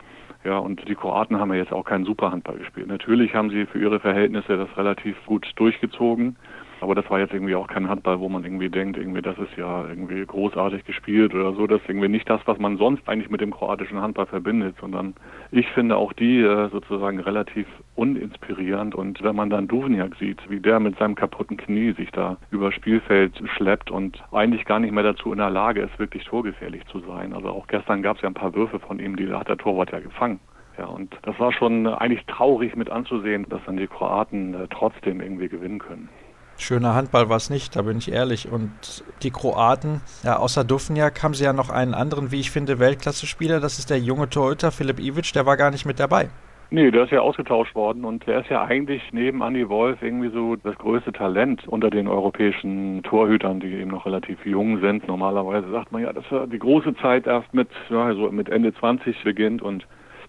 Ja, 0.44 0.60
und 0.60 0.88
die 0.88 0.96
Kroaten 0.96 1.40
haben 1.40 1.52
ja 1.52 1.60
jetzt 1.60 1.74
auch 1.74 1.84
keinen 1.84 2.06
Superhandball 2.06 2.58
gespielt. 2.58 2.88
Natürlich 2.88 3.34
haben 3.34 3.50
sie 3.50 3.66
für 3.66 3.80
ihre 3.80 4.00
Verhältnisse 4.00 4.56
das 4.56 4.78
relativ 4.78 5.18
gut 5.26 5.52
durchgezogen. 5.56 6.38
Aber 6.82 6.96
das 6.96 7.10
war 7.10 7.20
jetzt 7.20 7.34
irgendwie 7.34 7.56
auch 7.56 7.68
kein 7.68 7.90
Handball, 7.90 8.20
wo 8.20 8.30
man 8.30 8.44
irgendwie 8.44 8.70
denkt, 8.70 8.98
irgendwie 8.98 9.22
das 9.22 9.38
ist 9.38 9.56
ja 9.58 9.88
irgendwie 9.88 10.26
großartig 10.26 10.86
gespielt 10.86 11.34
oder 11.34 11.54
so. 11.54 11.68
Das 11.68 11.82
ist 11.82 11.90
irgendwie 11.90 12.08
nicht 12.08 12.30
das, 12.30 12.42
was 12.46 12.58
man 12.60 12.78
sonst 12.78 13.08
eigentlich 13.08 13.30
mit 13.30 13.42
dem 13.42 13.52
kroatischen 13.52 14.02
Handball 14.02 14.26
verbindet, 14.26 14.76
sondern 14.80 15.16
ich 15.52 15.68
finde 15.70 15.98
auch 15.98 16.14
die 16.14 16.42
äh, 16.42 16.70
sozusagen 16.70 17.20
relativ 17.20 17.68
uninspirierend. 17.96 18.96
Und 18.96 19.24
wenn 19.24 19.36
man 19.36 19.50
dann 19.50 19.68
Duvniak 19.68 20.16
sieht, 20.16 20.40
wie 20.50 20.60
der 20.60 20.80
mit 20.80 20.98
seinem 20.98 21.16
kaputten 21.16 21.58
Knie 21.58 21.94
sich 21.94 22.12
da 22.12 22.38
über 22.52 22.72
Spielfeld 22.72 23.42
schleppt 23.56 23.92
und 23.92 24.24
eigentlich 24.32 24.66
gar 24.66 24.80
nicht 24.80 24.94
mehr 24.94 25.04
dazu 25.04 25.32
in 25.32 25.40
der 25.40 25.50
Lage 25.50 25.82
ist, 25.82 25.98
wirklich 26.00 26.24
torgefährlich 26.26 26.86
zu 26.88 27.00
sein. 27.00 27.34
Also 27.34 27.50
auch 27.50 27.68
gestern 27.68 28.02
gab 28.02 28.18
es 28.18 28.22
ja 28.22 28.30
ein 28.30 28.34
paar 28.34 28.54
Würfe 28.54 28.80
von 28.80 29.00
ihm, 29.00 29.16
die 29.16 29.32
hat 29.32 29.50
der 29.50 29.58
Torwart 29.58 29.92
ja 29.92 30.00
gefangen. 30.00 30.40
Ja, 30.78 30.86
und 30.86 31.18
das 31.24 31.40
war 31.40 31.52
schon 31.52 31.88
eigentlich 31.88 32.24
traurig 32.28 32.76
mit 32.76 32.92
anzusehen, 32.92 33.48
dass 33.50 33.62
dann 33.66 33.78
die 33.78 33.88
Kroaten 33.88 34.54
äh, 34.54 34.68
trotzdem 34.70 35.22
irgendwie 35.22 35.50
gewinnen 35.50 35.80
können. 35.80 36.10
Schöner 36.58 36.96
Handball 36.96 37.30
war 37.30 37.38
es 37.38 37.50
nicht, 37.50 37.76
da 37.76 37.84
bin 37.84 38.00
ich 38.00 38.12
ehrlich. 38.12 38.52
Und 38.52 39.04
die 39.22 39.30
Kroaten, 39.32 40.02
ja, 40.24 40.38
außer 40.38 40.64
Dufniak 40.64 41.22
haben 41.22 41.36
sie 41.36 41.44
ja 41.44 41.54
noch 41.54 41.70
einen 41.70 41.94
anderen, 41.94 42.32
wie 42.32 42.40
ich 42.40 42.50
finde, 42.50 42.80
Weltklasse-Spieler. 42.80 43.60
Das 43.60 43.78
ist 43.78 43.90
der 43.90 44.00
junge 44.00 44.30
Torhüter 44.30 44.72
Philipp 44.72 45.00
Ivic, 45.00 45.32
der 45.34 45.46
war 45.46 45.56
gar 45.56 45.70
nicht 45.70 45.86
mit 45.86 46.00
dabei. 46.00 46.30
Nee, 46.70 46.92
der 46.92 47.06
ist 47.06 47.12
ja 47.12 47.22
ausgetauscht 47.22 47.76
worden 47.76 48.04
und 48.04 48.28
der 48.28 48.42
ist 48.42 48.50
ja 48.50 48.66
eigentlich 48.66 49.02
neben 49.14 49.42
Andy 49.42 49.70
Wolf 49.70 50.02
irgendwie 50.02 50.30
so 50.30 50.58
das 50.58 50.76
größte 50.78 51.14
Talent 51.14 51.66
unter 51.66 51.90
den 51.90 52.10
europäischen 52.10 53.04
Torhütern, 53.04 53.62
die 53.62 53.68
eben 53.68 53.92
noch 53.92 54.06
relativ 54.06 54.46
jung 54.46 54.82
sind. 54.82 55.08
Normalerweise 55.08 55.72
sagt 55.72 55.94
man 55.94 56.02
ja, 56.02 56.12
dass 56.12 56.26
die 56.52 56.60
große 56.60 56.94
Zeit 56.98 57.26
erst 57.26 57.54
mit, 57.54 57.70
ja, 57.90 58.14
so 58.14 58.30
mit 58.32 58.50
Ende 58.50 58.74
20 58.74 59.24
beginnt 59.24 59.62
und 59.62 59.88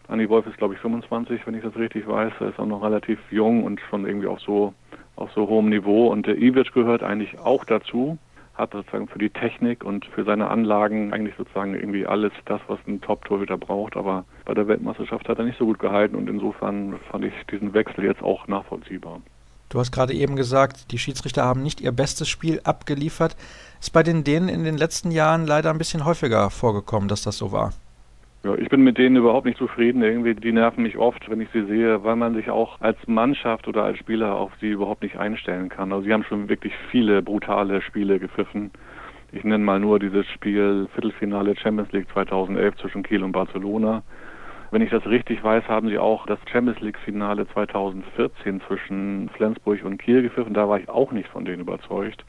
Andy 0.09 0.29
Wolf 0.29 0.47
ist 0.47 0.59
glaube 0.59 0.75
ich 0.75 0.81
25, 0.81 1.45
wenn 1.45 1.55
ich 1.55 1.63
das 1.63 1.75
richtig 1.75 2.07
weiß. 2.07 2.33
Er 2.39 2.51
ist 2.51 2.61
auch 2.61 2.67
noch 2.67 2.85
relativ 2.85 3.19
jung 3.31 3.65
und 3.65 3.81
schon 3.91 4.07
irgendwie 4.07 4.29
auch 4.29 4.39
so 4.39 4.73
auf 5.19 5.31
so 5.33 5.49
hohem 5.49 5.69
Niveau. 5.69 6.09
Und 6.09 6.27
der 6.27 6.39
Ivic 6.39 6.73
gehört 6.73 7.03
eigentlich 7.03 7.39
auch 7.39 7.65
dazu, 7.65 8.19
hat 8.55 8.73
sozusagen 8.73 9.09
für 9.09 9.19
die 9.19 9.31
Technik 9.31 9.85
und 9.85 10.05
für 10.07 10.25
seine 10.25 10.49
Anlagen 10.49 11.13
eigentlich 11.13 11.35
sozusagen 11.37 11.75
irgendwie 11.75 12.07
alles 12.07 12.33
das, 12.45 12.61
was 12.69 12.79
ein 12.87 13.01
Top-Torhüter 13.01 13.57
braucht. 13.57 13.97
Aber 13.97 14.25
bei 14.45 14.55
der 14.55 14.67
Weltmeisterschaft 14.69 15.29
hat 15.29 15.39
er 15.39 15.45
nicht 15.45 15.59
so 15.59 15.67
gut 15.67 15.79
gehalten 15.79 16.17
und 16.17 16.29
insofern 16.29 16.99
fand 17.11 17.25
ich 17.25 17.35
diesen 17.51 17.75
Wechsel 17.75 18.05
jetzt 18.05 18.23
auch 18.23 18.47
nachvollziehbar. 18.49 19.21
Du 19.69 19.79
hast 19.79 19.93
gerade 19.93 20.15
eben 20.15 20.35
gesagt, 20.35 20.93
die 20.93 20.99
Schiedsrichter 20.99 21.45
haben 21.45 21.63
nicht 21.63 21.81
ihr 21.83 21.93
bestes 21.93 22.29
Spiel 22.29 22.61
abgeliefert. 22.65 23.37
Ist 23.81 23.93
bei 23.93 24.03
den 24.03 24.25
Dänen 24.25 24.49
in 24.49 24.65
den 24.65 24.79
letzten 24.79 25.11
Jahren 25.11 25.47
leider 25.47 25.71
ein 25.71 25.79
bisschen 25.79 26.07
häufiger 26.07 26.49
vorgekommen, 26.51 27.09
dass 27.09 27.23
das 27.23 27.37
so 27.37 27.53
war. 27.53 27.75
Ja, 28.49 28.55
ich 28.55 28.71
bin 28.71 28.81
mit 28.81 28.97
denen 28.97 29.17
überhaupt 29.17 29.45
nicht 29.45 29.59
zufrieden. 29.59 30.03
Irgendwie, 30.03 30.35
die 30.35 30.53
nerven 30.53 30.83
mich 30.83 30.97
oft, 30.97 31.29
wenn 31.29 31.43
ich 31.43 31.51
sie 31.53 31.67
sehe, 31.67 32.03
weil 32.03 32.17
man 32.17 32.35
sich 32.35 32.49
auch 32.49 32.81
als 32.81 32.97
Mannschaft 33.07 33.69
oder 33.69 33.85
als 33.85 33.99
Spieler 33.99 34.37
auf 34.37 34.53
sie 34.59 34.71
überhaupt 34.71 35.03
nicht 35.03 35.19
einstellen 35.19 35.69
kann. 35.69 35.93
Also 35.93 36.07
sie 36.07 36.15
haben 36.15 36.25
schon 36.25 36.49
wirklich 36.49 36.73
viele 36.91 37.21
brutale 37.21 37.83
Spiele 37.83 38.19
gepfiffen. 38.19 38.71
Ich 39.33 39.45
nenne 39.45 39.63
mal 39.63 39.79
nur 39.79 39.99
dieses 39.99 40.27
Spiel 40.29 40.89
Viertelfinale 40.95 41.57
Champions 41.59 41.93
League 41.93 42.09
2011 42.15 42.77
zwischen 42.77 43.03
Kiel 43.03 43.23
und 43.23 43.33
Barcelona. 43.33 44.03
Wenn 44.71 44.81
ich 44.81 44.89
das 44.89 45.05
richtig 45.05 45.45
weiß, 45.45 45.69
haben 45.69 45.91
sie 45.91 45.99
auch 45.99 46.25
das 46.25 46.39
Champions 46.51 46.81
League 46.81 46.99
Finale 47.01 47.47
2014 47.49 48.63
zwischen 48.67 49.29
Flensburg 49.37 49.85
und 49.85 49.99
Kiel 49.99 50.23
gepfiffen. 50.23 50.55
Da 50.55 50.67
war 50.71 50.81
ich 50.81 50.89
auch 50.89 51.13
nicht 51.13 51.29
von 51.29 51.45
denen 51.45 51.61
überzeugt. 51.61 52.25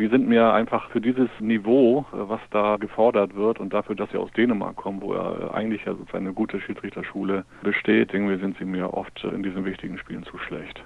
Die 0.00 0.08
sind 0.08 0.26
mir 0.26 0.54
einfach 0.54 0.88
für 0.88 1.00
dieses 1.02 1.28
Niveau, 1.40 2.06
äh, 2.12 2.16
was 2.16 2.40
da 2.50 2.76
gefordert 2.76 3.34
wird 3.34 3.60
und 3.60 3.74
dafür, 3.74 3.94
dass 3.94 4.10
sie 4.10 4.16
aus 4.16 4.32
Dänemark 4.32 4.76
kommen, 4.76 5.02
wo 5.02 5.14
ja 5.14 5.50
eigentlich 5.52 5.84
ja 5.84 5.92
sozusagen 5.92 6.24
eine 6.24 6.32
gute 6.32 6.58
Schiedsrichterschule 6.58 7.44
besteht, 7.62 8.14
irgendwie 8.14 8.38
sind 8.38 8.56
sie 8.58 8.64
mir 8.64 8.94
oft 8.94 9.22
in 9.24 9.42
diesen 9.42 9.66
wichtigen 9.66 9.98
Spielen 9.98 10.24
zu 10.24 10.38
schlecht. 10.38 10.82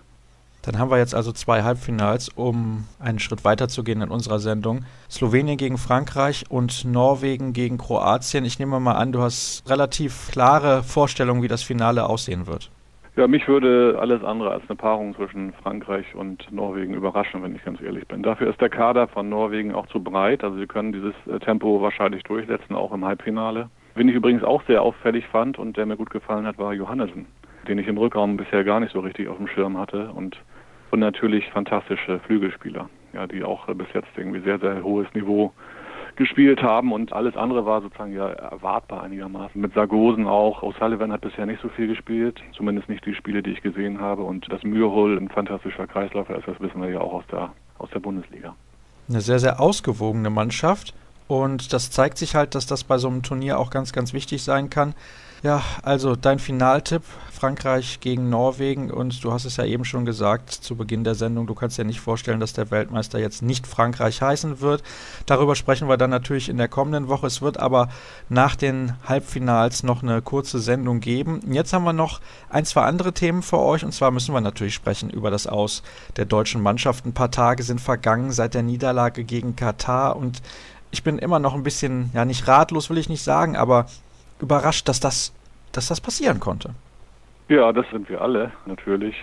Dann 0.62 0.78
haben 0.78 0.90
wir 0.90 0.98
jetzt 0.98 1.14
also 1.14 1.30
zwei 1.30 1.62
Halbfinals, 1.62 2.28
um 2.30 2.88
einen 2.98 3.20
Schritt 3.20 3.44
weiter 3.44 3.68
zu 3.68 3.84
gehen 3.84 4.00
in 4.00 4.08
unserer 4.08 4.40
Sendung. 4.40 4.84
Slowenien 5.08 5.58
gegen 5.58 5.78
Frankreich 5.78 6.46
und 6.48 6.84
Norwegen 6.84 7.52
gegen 7.52 7.78
Kroatien. 7.78 8.44
Ich 8.44 8.58
nehme 8.58 8.80
mal 8.80 8.94
an, 8.94 9.12
du 9.12 9.20
hast 9.20 9.62
relativ 9.68 10.30
klare 10.32 10.82
Vorstellungen, 10.82 11.42
wie 11.42 11.48
das 11.48 11.62
Finale 11.62 12.06
aussehen 12.08 12.48
wird. 12.48 12.70
Ja, 13.16 13.28
mich 13.28 13.46
würde 13.46 13.96
alles 14.00 14.24
andere 14.24 14.50
als 14.50 14.64
eine 14.68 14.74
Paarung 14.74 15.14
zwischen 15.14 15.52
Frankreich 15.62 16.16
und 16.16 16.50
Norwegen 16.50 16.94
überraschen, 16.94 17.44
wenn 17.44 17.54
ich 17.54 17.64
ganz 17.64 17.80
ehrlich 17.80 18.08
bin. 18.08 18.24
Dafür 18.24 18.50
ist 18.50 18.60
der 18.60 18.70
Kader 18.70 19.06
von 19.06 19.28
Norwegen 19.28 19.72
auch 19.72 19.86
zu 19.86 20.02
breit. 20.02 20.42
Also 20.42 20.58
sie 20.58 20.66
können 20.66 20.92
dieses 20.92 21.14
äh, 21.28 21.38
Tempo 21.38 21.80
wahrscheinlich 21.80 22.24
durchsetzen, 22.24 22.74
auch 22.74 22.92
im 22.92 23.04
Halbfinale. 23.04 23.70
Wen 23.94 24.08
ich 24.08 24.16
übrigens 24.16 24.42
auch 24.42 24.64
sehr 24.66 24.82
auffällig 24.82 25.24
fand 25.28 25.60
und 25.60 25.76
der 25.76 25.86
mir 25.86 25.96
gut 25.96 26.10
gefallen 26.10 26.44
hat, 26.44 26.58
war 26.58 26.74
Johannessen, 26.74 27.26
den 27.68 27.78
ich 27.78 27.86
im 27.86 27.98
Rückraum 27.98 28.36
bisher 28.36 28.64
gar 28.64 28.80
nicht 28.80 28.92
so 28.92 28.98
richtig 28.98 29.28
auf 29.28 29.36
dem 29.36 29.46
Schirm 29.46 29.78
hatte. 29.78 30.10
Und, 30.10 30.36
und 30.90 30.98
natürlich 30.98 31.48
fantastische 31.50 32.18
Flügelspieler, 32.18 32.90
ja, 33.12 33.28
die 33.28 33.44
auch 33.44 33.68
bis 33.74 33.86
jetzt 33.94 34.08
irgendwie 34.16 34.40
sehr, 34.40 34.58
sehr 34.58 34.82
hohes 34.82 35.06
Niveau 35.14 35.52
gespielt 36.16 36.62
haben 36.62 36.92
und 36.92 37.12
alles 37.12 37.36
andere 37.36 37.66
war 37.66 37.82
sozusagen 37.82 38.12
ja 38.12 38.28
erwartbar 38.28 39.02
einigermaßen. 39.02 39.60
Mit 39.60 39.74
Sargosen 39.74 40.26
auch. 40.26 40.62
O'Sullivan 40.62 41.12
hat 41.12 41.20
bisher 41.20 41.46
nicht 41.46 41.60
so 41.62 41.68
viel 41.68 41.88
gespielt, 41.88 42.40
zumindest 42.56 42.88
nicht 42.88 43.04
die 43.06 43.14
Spiele, 43.14 43.42
die 43.42 43.50
ich 43.50 43.62
gesehen 43.62 44.00
habe. 44.00 44.22
Und 44.22 44.50
das 44.50 44.62
Mürhol 44.62 45.18
ein 45.18 45.28
fantastischer 45.28 45.86
Kreisläufer 45.86 46.36
ist, 46.36 46.48
das 46.48 46.60
wissen 46.60 46.80
wir 46.80 46.90
ja 46.90 47.00
auch 47.00 47.12
aus 47.12 47.24
der, 47.30 47.52
aus 47.78 47.90
der 47.90 48.00
Bundesliga. 48.00 48.54
Eine 49.08 49.20
sehr, 49.20 49.38
sehr 49.38 49.60
ausgewogene 49.60 50.30
Mannschaft. 50.30 50.94
Und 51.26 51.72
das 51.72 51.90
zeigt 51.90 52.18
sich 52.18 52.34
halt, 52.34 52.54
dass 52.54 52.66
das 52.66 52.84
bei 52.84 52.98
so 52.98 53.08
einem 53.08 53.22
Turnier 53.22 53.58
auch 53.58 53.70
ganz, 53.70 53.92
ganz 53.92 54.12
wichtig 54.12 54.42
sein 54.42 54.70
kann. 54.70 54.94
Ja, 55.44 55.62
also 55.82 56.16
dein 56.16 56.38
Finaltipp, 56.38 57.02
Frankreich 57.30 58.00
gegen 58.00 58.30
Norwegen 58.30 58.90
und 58.90 59.22
du 59.22 59.30
hast 59.30 59.44
es 59.44 59.58
ja 59.58 59.66
eben 59.66 59.84
schon 59.84 60.06
gesagt 60.06 60.50
zu 60.50 60.74
Beginn 60.74 61.04
der 61.04 61.14
Sendung, 61.14 61.46
du 61.46 61.54
kannst 61.54 61.76
dir 61.76 61.84
nicht 61.84 62.00
vorstellen, 62.00 62.40
dass 62.40 62.54
der 62.54 62.70
Weltmeister 62.70 63.18
jetzt 63.18 63.42
nicht 63.42 63.66
Frankreich 63.66 64.22
heißen 64.22 64.62
wird. 64.62 64.82
Darüber 65.26 65.54
sprechen 65.54 65.86
wir 65.86 65.98
dann 65.98 66.08
natürlich 66.08 66.48
in 66.48 66.56
der 66.56 66.68
kommenden 66.68 67.08
Woche. 67.08 67.26
Es 67.26 67.42
wird 67.42 67.58
aber 67.58 67.90
nach 68.30 68.56
den 68.56 68.94
Halbfinals 69.06 69.82
noch 69.82 70.02
eine 70.02 70.22
kurze 70.22 70.60
Sendung 70.60 71.00
geben. 71.00 71.40
Jetzt 71.52 71.74
haben 71.74 71.84
wir 71.84 71.92
noch 71.92 72.22
ein, 72.48 72.64
zwei 72.64 72.84
andere 72.84 73.12
Themen 73.12 73.42
für 73.42 73.58
euch 73.58 73.84
und 73.84 73.92
zwar 73.92 74.12
müssen 74.12 74.32
wir 74.32 74.40
natürlich 74.40 74.74
sprechen 74.74 75.10
über 75.10 75.30
das 75.30 75.46
Aus 75.46 75.82
der 76.16 76.24
deutschen 76.24 76.62
Mannschaft. 76.62 77.04
Ein 77.04 77.12
paar 77.12 77.30
Tage 77.30 77.64
sind 77.64 77.82
vergangen 77.82 78.32
seit 78.32 78.54
der 78.54 78.62
Niederlage 78.62 79.24
gegen 79.24 79.56
Katar 79.56 80.16
und 80.16 80.40
ich 80.90 81.02
bin 81.02 81.18
immer 81.18 81.38
noch 81.38 81.54
ein 81.54 81.64
bisschen, 81.64 82.10
ja 82.14 82.24
nicht 82.24 82.48
ratlos 82.48 82.88
will 82.88 82.96
ich 82.96 83.10
nicht 83.10 83.24
sagen, 83.24 83.56
aber 83.56 83.86
überrascht, 84.40 84.88
dass 84.88 85.00
das, 85.00 85.34
dass 85.72 85.88
das 85.88 86.00
passieren 86.00 86.40
konnte. 86.40 86.70
Ja, 87.48 87.72
das 87.72 87.86
sind 87.90 88.08
wir 88.08 88.20
alle 88.20 88.52
natürlich. 88.66 89.14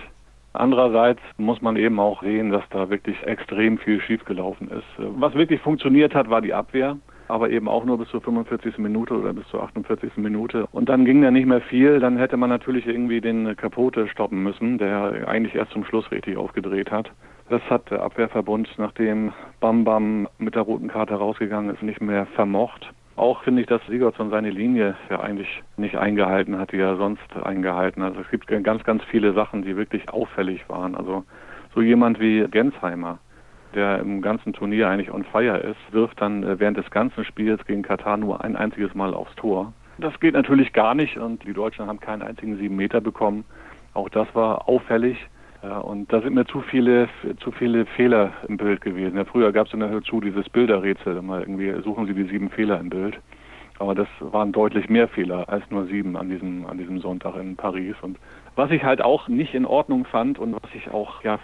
Andererseits 0.54 1.20
muss 1.38 1.62
man 1.62 1.76
eben 1.76 1.98
auch 1.98 2.22
sehen, 2.22 2.50
dass 2.50 2.62
da 2.70 2.90
wirklich 2.90 3.16
extrem 3.24 3.78
viel 3.78 4.00
schiefgelaufen 4.00 4.70
ist. 4.70 4.84
Was 4.98 5.34
wirklich 5.34 5.60
funktioniert 5.62 6.14
hat, 6.14 6.28
war 6.28 6.42
die 6.42 6.52
Abwehr, 6.52 6.98
aber 7.28 7.48
eben 7.50 7.68
auch 7.68 7.84
nur 7.84 7.96
bis 7.96 8.08
zur 8.10 8.20
45. 8.20 8.76
Minute 8.76 9.14
oder 9.14 9.32
bis 9.32 9.48
zur 9.48 9.62
48. 9.62 10.18
Minute. 10.18 10.66
Und 10.72 10.90
dann 10.90 11.06
ging 11.06 11.22
da 11.22 11.30
nicht 11.30 11.46
mehr 11.46 11.62
viel. 11.62 12.00
Dann 12.00 12.18
hätte 12.18 12.36
man 12.36 12.50
natürlich 12.50 12.86
irgendwie 12.86 13.22
den 13.22 13.56
Kapote 13.56 14.08
stoppen 14.08 14.42
müssen, 14.42 14.76
der 14.76 15.26
eigentlich 15.26 15.54
erst 15.54 15.72
zum 15.72 15.84
Schluss 15.84 16.10
richtig 16.10 16.36
aufgedreht 16.36 16.90
hat. 16.90 17.10
Das 17.48 17.62
hat 17.70 17.90
der 17.90 18.02
Abwehrverbund, 18.02 18.68
nachdem 18.76 19.32
Bam 19.60 19.84
Bam 19.84 20.28
mit 20.38 20.54
der 20.54 20.62
roten 20.62 20.88
Karte 20.88 21.14
rausgegangen 21.14 21.74
ist, 21.74 21.82
nicht 21.82 22.00
mehr 22.00 22.26
vermocht. 22.26 22.92
Auch 23.16 23.42
finde 23.42 23.60
ich, 23.60 23.68
dass 23.68 23.84
Sigurdsson 23.86 24.30
seine 24.30 24.50
Linie 24.50 24.96
ja 25.10 25.20
eigentlich 25.20 25.62
nicht 25.76 25.96
eingehalten 25.96 26.58
hat, 26.58 26.72
die 26.72 26.78
er 26.78 26.96
sonst 26.96 27.22
eingehalten 27.42 28.02
hat. 28.02 28.10
Also 28.10 28.22
es 28.22 28.30
gibt 28.30 28.46
ganz, 28.46 28.84
ganz 28.84 29.02
viele 29.04 29.34
Sachen, 29.34 29.62
die 29.62 29.76
wirklich 29.76 30.08
auffällig 30.08 30.68
waren. 30.68 30.94
Also 30.94 31.24
so 31.74 31.82
jemand 31.82 32.20
wie 32.20 32.46
Gensheimer, 32.50 33.18
der 33.74 33.98
im 33.98 34.22
ganzen 34.22 34.52
Turnier 34.54 34.88
eigentlich 34.88 35.12
on 35.12 35.24
fire 35.24 35.58
ist, 35.58 35.92
wirft 35.92 36.20
dann 36.20 36.42
äh, 36.42 36.58
während 36.58 36.78
des 36.78 36.90
ganzen 36.90 37.24
Spiels 37.24 37.64
gegen 37.66 37.82
Katar 37.82 38.16
nur 38.16 38.42
ein 38.42 38.56
einziges 38.56 38.94
Mal 38.94 39.14
aufs 39.14 39.34
Tor. 39.36 39.72
Das 39.98 40.18
geht 40.20 40.34
natürlich 40.34 40.72
gar 40.72 40.94
nicht 40.94 41.18
und 41.18 41.44
die 41.44 41.52
Deutschen 41.52 41.86
haben 41.86 42.00
keinen 42.00 42.22
einzigen 42.22 42.56
sieben 42.56 42.76
Meter 42.76 43.00
bekommen. 43.00 43.44
Auch 43.94 44.08
das 44.08 44.26
war 44.34 44.68
auffällig. 44.68 45.18
Ja, 45.62 45.78
und 45.78 46.12
da 46.12 46.20
sind 46.20 46.34
mir 46.34 46.44
zu 46.44 46.60
viele, 46.60 47.08
zu 47.38 47.52
viele 47.52 47.86
Fehler 47.86 48.32
im 48.48 48.56
Bild 48.56 48.80
gewesen. 48.80 49.16
Ja, 49.16 49.24
früher 49.24 49.52
gab 49.52 49.66
es 49.66 49.70
dann 49.70 49.80
dazu 49.80 50.20
dieses 50.20 50.48
Bilderrätsel, 50.48 51.22
mal 51.22 51.40
irgendwie 51.40 51.72
suchen 51.82 52.06
Sie 52.06 52.14
die 52.14 52.24
sieben 52.24 52.50
Fehler 52.50 52.80
im 52.80 52.90
Bild. 52.90 53.18
Aber 53.78 53.94
das 53.94 54.08
waren 54.20 54.52
deutlich 54.52 54.88
mehr 54.88 55.08
Fehler 55.08 55.48
als 55.48 55.68
nur 55.70 55.86
sieben 55.86 56.16
an 56.16 56.28
diesem, 56.28 56.66
an 56.66 56.78
diesem 56.78 56.98
Sonntag 56.98 57.36
in 57.36 57.56
Paris. 57.56 57.94
Und 58.02 58.18
was 58.54 58.70
ich 58.70 58.84
halt 58.84 59.02
auch 59.02 59.28
nicht 59.28 59.54
in 59.54 59.64
Ordnung 59.64 60.04
fand 60.04 60.38
und 60.38 60.54
was 60.54 60.74
ich 60.74 60.90
auch 60.90 61.22
ja 61.22 61.38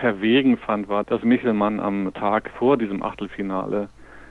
verwegen 0.00 0.56
fand, 0.56 0.88
war, 0.88 1.04
dass 1.04 1.22
Michelmann 1.22 1.80
am 1.80 2.12
Tag 2.14 2.50
vor 2.58 2.76
diesem 2.76 3.02
Achtelfinale 3.02 3.88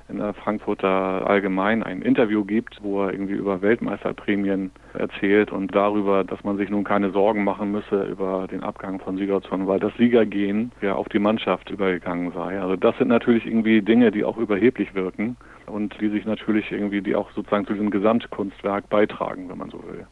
in 0.10 0.18
der 0.18 0.34
Frankfurter 0.34 1.28
Allgemein 1.28 1.84
ein 1.84 2.02
Interview 2.02 2.44
gibt, 2.44 2.80
wo 2.84 3.04
er 3.04 3.14
irgendwie 3.14 3.34
über 3.34 3.62
Weltmeisterprämien 3.62 4.72
erzählt 4.94 5.52
und 5.52 5.74
darüber, 5.74 6.24
dass 6.24 6.44
man 6.44 6.58
sich 6.58 6.70
nun 6.70 6.84
keine 6.84 7.12
Sorgen 7.12 7.44
machen 7.44 7.72
müsse 7.72 8.04
über 8.04 8.48
den 8.48 8.64
Abgang 8.64 9.00
von 9.00 9.18
Sigurdsson, 9.18 9.68
weil 9.68 9.80
das 9.80 9.96
Siegergehen 9.98 10.72
ja 10.82 10.96
auf 10.96 11.10
die 11.10 11.20
Mannschaft 11.20 11.70
übergegangen 11.70 12.32
sei. 12.32 12.60
Also 12.60 12.76
das 12.76 12.98
sind 12.98 13.08
natürlich 13.08 13.46
irgendwie 13.46 13.82
Dinge, 13.82 14.12
die 14.12 14.24
auch 14.24 14.38
überheblich 14.38 14.94
wirken 14.94 15.38
und 15.66 16.00
die 16.02 16.10
sich 16.10 16.26
natürlich 16.26 16.72
irgendwie, 16.72 17.02
die 17.02 17.16
auch 17.16 17.32
sozusagen 17.32 17.66
zu 17.66 17.74
diesem 17.74 17.90
Gesamtkunstwerk 17.90 18.90
beitragen, 18.90 19.50
wenn 19.50 19.58
man 19.58 19.70
so 19.70 19.84
will. 19.84 20.06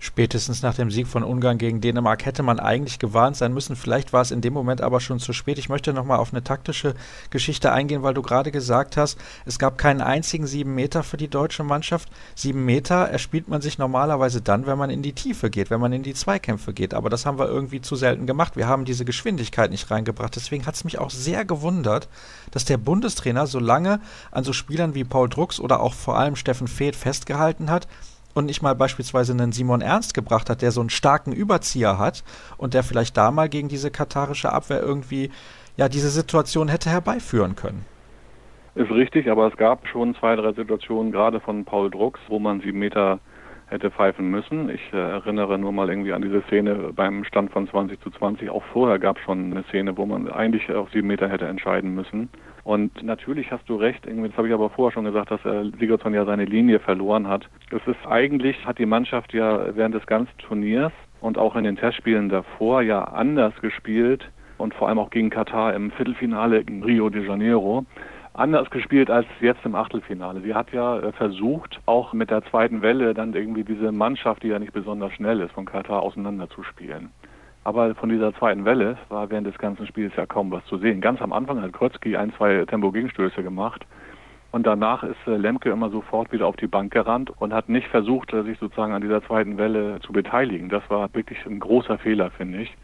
Spätestens 0.00 0.62
nach 0.62 0.74
dem 0.74 0.92
Sieg 0.92 1.08
von 1.08 1.24
Ungarn 1.24 1.58
gegen 1.58 1.80
Dänemark 1.80 2.24
hätte 2.24 2.44
man 2.44 2.60
eigentlich 2.60 3.00
gewarnt 3.00 3.36
sein 3.36 3.52
müssen. 3.52 3.74
Vielleicht 3.74 4.12
war 4.12 4.22
es 4.22 4.30
in 4.30 4.40
dem 4.40 4.52
Moment 4.52 4.80
aber 4.80 5.00
schon 5.00 5.18
zu 5.18 5.32
spät. 5.32 5.58
Ich 5.58 5.68
möchte 5.68 5.92
nochmal 5.92 6.18
auf 6.18 6.32
eine 6.32 6.44
taktische 6.44 6.94
Geschichte 7.30 7.72
eingehen, 7.72 8.04
weil 8.04 8.14
du 8.14 8.22
gerade 8.22 8.52
gesagt 8.52 8.96
hast, 8.96 9.18
es 9.44 9.58
gab 9.58 9.76
keinen 9.76 10.00
einzigen 10.00 10.46
sieben 10.46 10.76
Meter 10.76 11.02
für 11.02 11.16
die 11.16 11.26
deutsche 11.26 11.64
Mannschaft. 11.64 12.08
Sieben 12.36 12.64
Meter 12.64 13.08
erspielt 13.08 13.48
man 13.48 13.60
sich 13.60 13.78
normalerweise 13.78 14.40
dann, 14.40 14.66
wenn 14.66 14.78
man 14.78 14.90
in 14.90 15.02
die 15.02 15.14
Tiefe 15.14 15.50
geht, 15.50 15.68
wenn 15.68 15.80
man 15.80 15.92
in 15.92 16.04
die 16.04 16.14
Zweikämpfe 16.14 16.72
geht. 16.72 16.94
Aber 16.94 17.10
das 17.10 17.26
haben 17.26 17.40
wir 17.40 17.48
irgendwie 17.48 17.80
zu 17.80 17.96
selten 17.96 18.26
gemacht. 18.26 18.54
Wir 18.54 18.68
haben 18.68 18.84
diese 18.84 19.04
Geschwindigkeit 19.04 19.72
nicht 19.72 19.90
reingebracht. 19.90 20.36
Deswegen 20.36 20.64
hat 20.66 20.76
es 20.76 20.84
mich 20.84 21.00
auch 21.00 21.10
sehr 21.10 21.44
gewundert, 21.44 22.08
dass 22.52 22.64
der 22.64 22.76
Bundestrainer 22.76 23.48
so 23.48 23.58
lange 23.58 24.00
an 24.30 24.44
so 24.44 24.52
Spielern 24.52 24.94
wie 24.94 25.02
Paul 25.02 25.28
Drucks 25.28 25.58
oder 25.58 25.80
auch 25.80 25.94
vor 25.94 26.16
allem 26.16 26.36
Steffen 26.36 26.68
Feeth 26.68 26.94
festgehalten 26.94 27.68
hat 27.68 27.88
und 28.38 28.46
nicht 28.46 28.62
mal 28.62 28.74
beispielsweise 28.74 29.32
einen 29.32 29.52
Simon 29.52 29.80
Ernst 29.80 30.14
gebracht 30.14 30.48
hat, 30.48 30.62
der 30.62 30.70
so 30.70 30.80
einen 30.80 30.90
starken 30.90 31.32
Überzieher 31.32 31.98
hat 31.98 32.24
und 32.56 32.72
der 32.72 32.82
vielleicht 32.82 33.16
da 33.16 33.30
mal 33.30 33.48
gegen 33.48 33.68
diese 33.68 33.90
katarische 33.90 34.52
Abwehr 34.52 34.80
irgendwie 34.80 35.30
ja 35.76 35.88
diese 35.88 36.08
Situation 36.08 36.68
hätte 36.68 36.90
herbeiführen 36.90 37.56
können. 37.56 37.84
Ist 38.74 38.90
richtig, 38.90 39.28
aber 39.30 39.48
es 39.48 39.56
gab 39.56 39.86
schon 39.88 40.14
zwei, 40.14 40.36
drei 40.36 40.52
Situationen, 40.52 41.10
gerade 41.10 41.40
von 41.40 41.64
Paul 41.64 41.90
Drucks, 41.90 42.20
wo 42.28 42.38
man 42.38 42.60
sieben 42.60 42.78
Meter 42.78 43.18
hätte 43.66 43.90
pfeifen 43.90 44.30
müssen. 44.30 44.70
Ich 44.70 44.80
äh, 44.92 44.96
erinnere 44.96 45.58
nur 45.58 45.72
mal 45.72 45.88
irgendwie 45.90 46.12
an 46.12 46.22
diese 46.22 46.42
Szene 46.42 46.92
beim 46.94 47.24
Stand 47.24 47.50
von 47.50 47.68
20 47.68 48.00
zu 48.00 48.10
20. 48.10 48.50
Auch 48.50 48.62
vorher 48.72 48.98
gab 48.98 49.18
es 49.18 49.24
schon 49.24 49.52
eine 49.52 49.64
Szene, 49.64 49.96
wo 49.96 50.06
man 50.06 50.30
eigentlich 50.30 50.70
auf 50.72 50.90
sieben 50.90 51.08
Meter 51.08 51.28
hätte 51.28 51.46
entscheiden 51.46 51.94
müssen. 51.94 52.28
Und 52.68 53.02
natürlich 53.02 53.50
hast 53.50 53.66
du 53.66 53.76
recht, 53.76 54.04
das 54.04 54.36
habe 54.36 54.46
ich 54.46 54.52
aber 54.52 54.68
vorher 54.68 54.92
schon 54.92 55.06
gesagt, 55.06 55.30
dass 55.30 55.42
äh, 55.46 55.70
Sigurdsson 55.80 56.12
ja 56.12 56.26
seine 56.26 56.44
Linie 56.44 56.80
verloren 56.80 57.26
hat. 57.26 57.48
Es 57.70 57.80
ist 57.86 58.06
eigentlich, 58.06 58.62
hat 58.66 58.78
die 58.78 58.84
Mannschaft 58.84 59.32
ja 59.32 59.74
während 59.74 59.94
des 59.94 60.04
ganzen 60.04 60.36
Turniers 60.36 60.92
und 61.22 61.38
auch 61.38 61.56
in 61.56 61.64
den 61.64 61.76
Testspielen 61.76 62.28
davor 62.28 62.82
ja 62.82 63.04
anders 63.04 63.54
gespielt, 63.62 64.30
und 64.58 64.74
vor 64.74 64.88
allem 64.88 64.98
auch 64.98 65.08
gegen 65.08 65.30
Katar 65.30 65.72
im 65.72 65.90
Viertelfinale 65.92 66.58
in 66.58 66.82
Rio 66.82 67.08
de 67.08 67.26
Janeiro 67.26 67.86
anders 68.34 68.68
gespielt 68.68 69.10
als 69.10 69.26
jetzt 69.40 69.64
im 69.64 69.74
Achtelfinale. 69.74 70.42
Sie 70.42 70.54
hat 70.54 70.70
ja 70.70 70.98
äh, 70.98 71.12
versucht, 71.12 71.80
auch 71.86 72.12
mit 72.12 72.30
der 72.30 72.44
zweiten 72.50 72.82
Welle 72.82 73.14
dann 73.14 73.32
irgendwie 73.32 73.64
diese 73.64 73.92
Mannschaft, 73.92 74.42
die 74.42 74.48
ja 74.48 74.58
nicht 74.58 74.74
besonders 74.74 75.14
schnell 75.14 75.40
ist, 75.40 75.52
von 75.52 75.64
Katar 75.64 76.02
auseinanderzuspielen. 76.02 77.08
Aber 77.68 77.94
von 77.96 78.08
dieser 78.08 78.32
zweiten 78.32 78.64
Welle 78.64 78.96
war 79.10 79.28
während 79.28 79.46
des 79.46 79.58
ganzen 79.58 79.86
Spiels 79.86 80.16
ja 80.16 80.24
kaum 80.24 80.50
was 80.50 80.64
zu 80.64 80.78
sehen. 80.78 81.02
Ganz 81.02 81.20
am 81.20 81.34
Anfang 81.34 81.60
hat 81.60 81.74
Krötzky 81.74 82.16
ein, 82.16 82.32
zwei 82.32 82.64
Tempo-Gegenstöße 82.64 83.42
gemacht. 83.42 83.84
Und 84.52 84.66
danach 84.66 85.02
ist 85.02 85.18
äh, 85.26 85.36
Lemke 85.36 85.68
immer 85.68 85.90
sofort 85.90 86.32
wieder 86.32 86.46
auf 86.46 86.56
die 86.56 86.66
Bank 86.66 86.94
gerannt 86.94 87.30
und 87.38 87.52
hat 87.52 87.68
nicht 87.68 87.86
versucht, 87.88 88.32
äh, 88.32 88.42
sich 88.44 88.58
sozusagen 88.58 88.94
an 88.94 89.02
dieser 89.02 89.22
zweiten 89.22 89.58
Welle 89.58 90.00
zu 90.00 90.14
beteiligen. 90.14 90.70
Das 90.70 90.82
war 90.88 91.12
wirklich 91.12 91.44
ein 91.44 91.60
großer 91.60 91.98
Fehler, 91.98 92.30
finde 92.30 92.62
ich. 92.62 92.74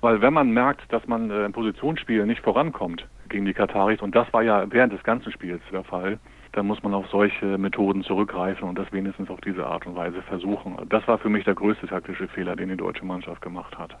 Weil 0.00 0.20
wenn 0.20 0.32
man 0.32 0.50
merkt, 0.50 0.92
dass 0.92 1.06
man 1.06 1.30
im 1.30 1.52
Positionsspiel 1.52 2.26
nicht 2.26 2.42
vorankommt 2.42 3.06
gegen 3.28 3.44
die 3.44 3.54
Kataris, 3.54 4.02
und 4.02 4.16
das 4.16 4.32
war 4.32 4.42
ja 4.42 4.66
während 4.68 4.92
des 4.92 5.04
ganzen 5.04 5.30
Spiels 5.30 5.62
der 5.70 5.84
Fall, 5.84 6.18
dann 6.50 6.66
muss 6.66 6.82
man 6.82 6.92
auf 6.92 7.06
solche 7.06 7.56
Methoden 7.56 8.02
zurückgreifen 8.02 8.68
und 8.68 8.76
das 8.76 8.92
wenigstens 8.92 9.30
auf 9.30 9.40
diese 9.42 9.64
Art 9.64 9.86
und 9.86 9.94
Weise 9.94 10.22
versuchen. 10.22 10.76
Das 10.88 11.06
war 11.06 11.18
für 11.18 11.28
mich 11.28 11.44
der 11.44 11.54
größte 11.54 11.86
taktische 11.86 12.26
Fehler, 12.26 12.56
den 12.56 12.70
die 12.70 12.76
deutsche 12.76 13.04
Mannschaft 13.04 13.40
gemacht 13.40 13.78
hat. 13.78 13.96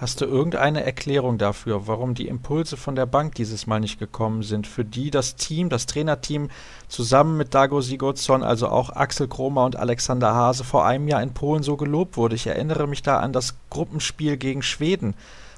Hast 0.00 0.22
du 0.22 0.24
irgendeine 0.24 0.82
Erklärung 0.82 1.36
dafür, 1.36 1.86
warum 1.86 2.14
die 2.14 2.26
Impulse 2.26 2.78
von 2.78 2.94
der 2.94 3.04
Bank 3.04 3.34
dieses 3.34 3.66
Mal 3.66 3.80
nicht 3.80 3.98
gekommen 3.98 4.42
sind, 4.42 4.66
für 4.66 4.82
die 4.82 5.10
das 5.10 5.36
Team, 5.36 5.68
das 5.68 5.84
Trainerteam 5.84 6.48
zusammen 6.88 7.36
mit 7.36 7.52
Dago 7.52 7.82
Sigurdsson, 7.82 8.42
also 8.42 8.68
auch 8.68 8.96
Axel 8.96 9.28
Kromer 9.28 9.66
und 9.66 9.76
Alexander 9.76 10.34
Hase 10.34 10.64
vor 10.64 10.86
einem 10.86 11.06
Jahr 11.06 11.22
in 11.22 11.34
Polen 11.34 11.62
so 11.62 11.76
gelobt 11.76 12.16
wurde? 12.16 12.34
Ich 12.34 12.46
erinnere 12.46 12.86
mich 12.86 13.02
da 13.02 13.18
an 13.18 13.34
das 13.34 13.56
Gruppenspiel 13.68 14.38
gegen 14.38 14.62
Schweden, 14.62 15.14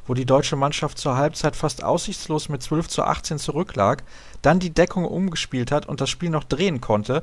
wo 0.09 0.15
die 0.15 0.27
deutsche 0.27 0.57
Mannschaft 0.57 0.99
zur 0.99 1.17
Halbzeit 1.17 1.55
fast 1.55 1.85
aussichtslos 1.85 2.49
mit 2.49 2.65
12 2.65 2.89
zu 2.89 3.05
18 3.05 3.39
zurücklag, 3.39 4.03
dann 4.43 4.59
die 4.59 4.75
Deckung 4.75 5.05
umgespielt 5.05 5.71
hat 5.71 5.87
und 5.87 6.01
das 6.01 6.11
Spiel 6.11 6.31
noch 6.31 6.43
drehen 6.43 6.81
konnte. 6.81 7.23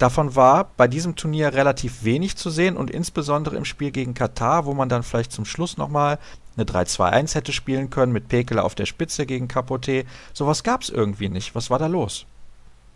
Davon 0.00 0.34
war 0.34 0.70
bei 0.78 0.88
diesem 0.88 1.14
Turnier 1.14 1.52
relativ 1.52 2.04
wenig 2.04 2.34
zu 2.38 2.48
sehen 2.48 2.78
und 2.78 2.90
insbesondere 2.90 3.56
im 3.56 3.66
Spiel 3.66 3.90
gegen 3.90 4.14
Katar, 4.14 4.64
wo 4.64 4.72
man 4.72 4.88
dann 4.88 5.02
vielleicht 5.02 5.30
zum 5.30 5.44
Schluss 5.44 5.76
nochmal 5.76 6.18
eine 6.56 6.64
3-2-1 6.64 7.34
hätte 7.34 7.52
spielen 7.52 7.90
können 7.90 8.10
mit 8.10 8.28
Pekele 8.28 8.64
auf 8.64 8.74
der 8.74 8.86
Spitze 8.86 9.26
gegen 9.26 9.46
Capote. 9.46 10.04
Sowas 10.32 10.64
gab 10.64 10.80
es 10.80 10.88
irgendwie 10.88 11.28
nicht. 11.28 11.54
Was 11.54 11.68
war 11.68 11.78
da 11.78 11.86
los? 11.86 12.24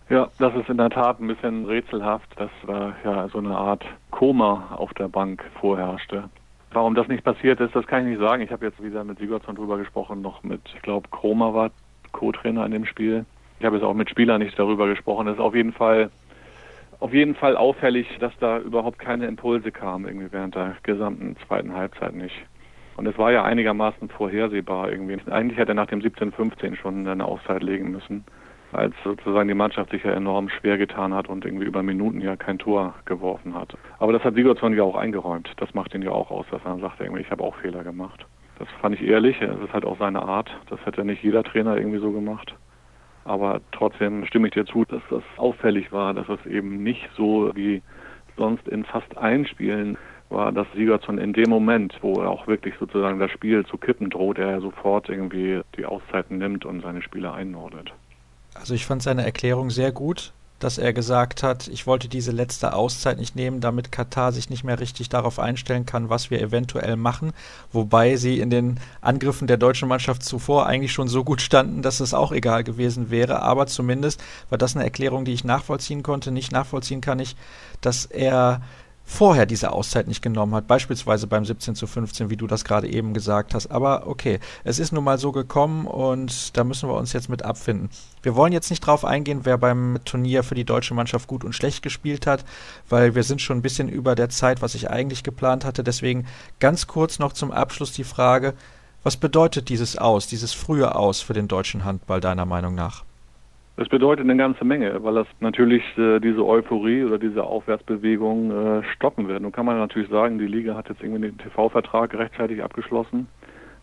Ja, 0.09 0.29
das 0.39 0.55
ist 0.55 0.71
in 0.71 0.79
der 0.79 0.89
Tat 0.89 1.21
ein 1.21 1.27
bisschen 1.27 1.67
rätselhaft, 1.67 2.29
dass 2.37 2.51
da 2.67 2.95
ja 3.05 3.29
so 3.29 3.37
eine 3.37 3.55
Art 3.55 3.85
Koma 4.11 4.69
auf 4.75 4.95
der 4.95 5.09
Bank 5.09 5.45
vorherrschte. 5.61 6.31
Warum 6.73 6.95
das 6.95 7.07
nicht 7.09 7.23
passiert 7.23 7.61
ist, 7.61 7.77
das 7.77 7.87
kann 7.87 8.05
ich 8.05 8.17
nicht 8.17 8.27
sagen. 8.27 8.43
Ich 8.43 8.51
habe 8.51 8.65
jetzt 8.65 8.83
wieder 8.83 9.05
mit 9.05 9.19
Sigurdsson 9.19 9.57
drüber 9.57 9.77
gesprochen, 9.77 10.23
noch 10.23 10.43
mit, 10.43 10.63
ich 10.75 10.81
glaube, 10.81 11.09
Kroma 11.11 11.53
war 11.53 11.71
Co-Trainer 12.13 12.65
in 12.65 12.73
dem 12.73 12.87
Spiel. 12.87 13.27
Ich 13.59 13.67
habe 13.67 13.77
jetzt 13.77 13.85
auch 13.85 13.95
mit 13.95 14.09
Spielern 14.09 14.41
nicht 14.41 14.59
darüber 14.59 14.87
gesprochen. 14.87 15.27
Das 15.27 15.37
ist 15.37 15.41
auf 15.41 15.55
jeden 15.55 15.75
Fall 15.75 16.11
auf 17.05 17.13
jeden 17.13 17.35
Fall 17.35 17.55
auffällig, 17.55 18.09
dass 18.19 18.33
da 18.41 18.59
überhaupt 18.61 18.99
keine 18.99 19.27
Impulse 19.27 19.71
kamen 19.71 20.07
irgendwie 20.07 20.33
während 20.33 20.55
der 20.55 20.75
gesamten 20.85 21.37
zweiten 21.47 21.75
Halbzeit 21.75 22.15
nicht. 22.15 22.35
Und 22.97 23.07
es 23.07 23.19
war 23.19 23.31
ja 23.31 23.45
einigermaßen 23.45 24.09
vorhersehbar 24.09 24.91
irgendwie. 24.91 25.19
Eigentlich 25.31 25.59
hätte 25.59 25.73
er 25.73 25.75
nach 25.75 25.89
dem 25.89 26.01
17-15 26.01 26.77
schon 26.77 27.07
eine 27.07 27.27
Auszeit 27.27 27.63
legen 27.63 27.91
müssen, 27.91 28.25
als 28.73 28.95
sozusagen 29.05 29.49
die 29.49 29.55
Mannschaft 29.55 29.91
sich 29.91 30.03
ja 30.03 30.13
enorm 30.13 30.49
schwer 30.49 30.79
getan 30.79 31.13
hat 31.13 31.29
und 31.29 31.45
irgendwie 31.45 31.67
über 31.67 31.83
Minuten 31.83 32.23
ja 32.23 32.37
kein 32.37 32.59
Tor 32.59 32.95
geworfen 33.05 33.55
hat. 33.55 33.77
Aber 33.99 34.15
das 34.15 34.25
hat 34.25 34.35
Sigurdsson 34.35 34.75
ja 34.75 34.83
auch 34.83 34.97
eingeräumt. 34.97 35.53
Das 35.59 35.75
macht 35.75 35.95
ihn 35.95 36.01
ja 36.01 36.11
auch 36.11 36.31
aus, 36.31 36.47
dass 36.51 36.65
er 36.65 36.79
sagt, 36.79 37.01
irgendwie, 37.01 37.21
ich 37.21 37.31
habe 37.31 37.45
auch 37.45 37.57
Fehler 37.57 37.85
gemacht. 37.85 38.25
Das 38.59 38.69
fand 38.81 38.95
ich 38.95 39.07
ehrlich. 39.07 39.43
Es 39.43 39.61
ist 39.61 39.75
halt 39.75 39.85
auch 39.85 39.99
seine 39.99 40.23
Art. 40.23 40.49
Das 40.71 40.81
hätte 40.87 41.05
nicht 41.05 41.23
jeder 41.23 41.45
Trainer 41.45 41.77
irgendwie 41.77 41.99
so 41.99 42.13
gemacht. 42.13 42.55
Aber 43.25 43.61
trotzdem 43.73 44.27
stimme 44.27 44.49
ich 44.49 44.55
dir 44.55 44.67
zu, 44.67 44.85
dass 44.85 45.03
das 45.11 45.23
auffällig 45.37 45.93
war, 45.93 46.15
dass 46.15 46.29
es 46.29 46.45
eben 46.47 46.83
nicht 46.83 47.09
so 47.17 47.51
wie 47.55 47.83
sonst 48.37 48.69
in 48.69 48.85
fast 48.85 49.17
allen 49.17 49.47
Spielen 49.47 49.97
war, 50.29 50.53
dass 50.53 50.67
Sigurdsson 50.75 51.19
in 51.19 51.33
dem 51.33 51.49
Moment, 51.49 51.95
wo 52.03 52.15
er 52.21 52.31
auch 52.31 52.47
wirklich 52.47 52.75
sozusagen 52.79 53.19
das 53.19 53.31
Spiel 53.31 53.65
zu 53.65 53.79
kippen 53.79 54.11
droht, 54.11 54.39
er 54.39 54.61
sofort 54.61 55.09
irgendwie 55.09 55.61
die 55.77 55.87
Auszeiten 55.87 56.39
nimmt 56.39 56.65
und 56.65 56.83
seine 56.83 57.03
Spieler 57.03 57.35
einordnet. 57.35 57.93
Also 58.55 58.75
ich 58.75 58.87
fand 58.87 59.03
seine 59.03 59.25
Erklärung 59.25 59.71
sehr 59.71 59.93
gut 59.93 60.33
dass 60.59 60.79
er 60.79 60.93
gesagt 60.93 61.43
hat, 61.43 61.69
ich 61.69 61.87
wollte 61.87 62.09
diese 62.09 62.33
letzte 62.33 62.75
Auszeit 62.75 63.19
nicht 63.19 63.37
nehmen, 63.37 63.61
damit 63.61 63.93
Katar 63.93 64.33
sich 64.33 64.51
nicht 64.51 64.65
mehr 64.65 64.81
richtig 64.81 65.09
darauf 65.09 65.39
einstellen 65.39 65.85
kann, 65.85 66.09
was 66.09 66.31
wir 66.31 66.41
eventuell 66.41 66.97
machen. 66.97 67.33
Wobei 67.73 68.17
sie 68.17 68.39
in 68.39 68.51
den 68.51 68.81
Angriffen 69.01 69.47
der 69.47 69.57
deutschen 69.57 69.89
Mannschaft 69.89 70.23
zuvor 70.23 70.67
eigentlich 70.67 70.93
schon 70.93 71.09
so 71.09 71.25
gut 71.25 71.43
standen, 71.43 71.83
dass 71.83 72.01
es 72.01 72.15
auch 72.15 72.33
egal 72.33 72.65
gewesen 72.65 73.11
wäre. 73.11 73.43
Aber 73.43 73.67
zumindest 73.67 74.23
war 74.49 74.59
das 74.59 74.75
eine 74.75 74.85
Erklärung, 74.85 75.25
die 75.25 75.33
ich 75.33 75.45
nachvollziehen 75.45 76.03
konnte. 76.03 76.31
Nicht 76.31 76.53
nachvollziehen 76.53 77.01
kann 77.01 77.19
ich, 77.19 77.37
dass 77.81 78.07
er 78.07 78.63
vorher 79.05 79.47
diese 79.47 79.73
Auszeit 79.73 80.09
nicht 80.09 80.23
genommen 80.23 80.55
hat, 80.55 80.67
beispielsweise 80.67 81.27
beim 81.27 81.45
17 81.45 81.75
zu 81.75 81.87
15, 81.87 82.31
wie 82.31 82.37
du 82.37 82.47
das 82.47 82.65
gerade 82.65 82.89
eben 82.89 83.13
gesagt 83.13 83.55
hast. 83.55 83.71
Aber 83.71 84.07
okay, 84.07 84.41
es 84.65 84.79
ist 84.79 84.93
nun 84.93 85.05
mal 85.05 85.19
so 85.19 85.31
gekommen 85.31 85.87
und 85.87 86.57
da 86.57 86.65
müssen 86.65 86.89
wir 86.89 86.97
uns 86.97 87.13
jetzt 87.13 87.29
mit 87.29 87.43
abfinden. 87.43 87.91
Wir 88.23 88.35
wollen 88.35 88.53
jetzt 88.53 88.71
nicht 88.71 88.81
drauf 88.81 89.05
eingehen, 89.05 89.41
wer 89.45 89.59
beim 89.59 89.99
Turnier 90.05 90.43
für 90.43 90.55
die 90.55 90.65
deutsche 90.65 90.95
Mannschaft 90.95 91.29
gut 91.29 91.45
und 91.45 91.55
schlecht 91.55 91.83
gespielt 91.83 92.27
hat, 92.27 92.45
weil 92.89 93.15
wir 93.15 93.23
sind 93.23 93.43
schon 93.43 93.59
ein 93.59 93.63
bisschen 93.63 93.89
über 93.89 94.15
der 94.15 94.31
Zeit, 94.31 94.63
was 94.63 94.75
ich 94.75 94.91
eigentlich 94.91 95.23
geplant 95.23 95.65
hatte. 95.65 95.85
Deswegen 95.85 96.27
ganz 96.59 96.87
kurz 96.87 97.19
noch 97.19 97.35
zum 97.35 97.53
Abschluss 97.53 97.93
die 97.93 98.05
Frage, 98.05 98.55
was 99.03 99.19
bedeutet 99.19 99.69
dieses 99.69 99.99
Aus, 99.99 100.27
dieses 100.27 100.55
frühe 100.55 100.95
Aus 100.95 101.21
für 101.21 101.35
den 101.35 101.47
deutschen 101.47 101.85
Handball 101.85 102.23
deiner 102.23 102.47
Meinung 102.47 102.75
nach? 102.75 103.05
Das 103.77 103.89
bedeutet 103.89 104.25
eine 104.25 104.37
ganze 104.37 104.65
Menge, 104.65 105.03
weil 105.03 105.15
das 105.15 105.27
natürlich 105.41 105.83
äh, 105.99 106.21
diese 106.21 106.47
Euphorie 106.47 107.03
oder 107.03 107.19
diese 107.19 107.43
Aufwärtsbewegung 107.43 108.51
äh, 108.53 108.83
stoppen 108.95 109.27
wird. 109.27 109.43
Nun 109.43 109.51
kann 109.51 109.67
man 109.67 109.79
natürlich 109.79 110.09
sagen, 110.11 110.39
die 110.39 110.47
Liga 110.47 110.77
hat 110.77 110.89
jetzt 110.89 111.03
irgendwie 111.03 111.23
den 111.23 111.39
TV-Vertrag 111.39 112.15
rechtzeitig 112.15 112.63
abgeschlossen. 112.63 113.27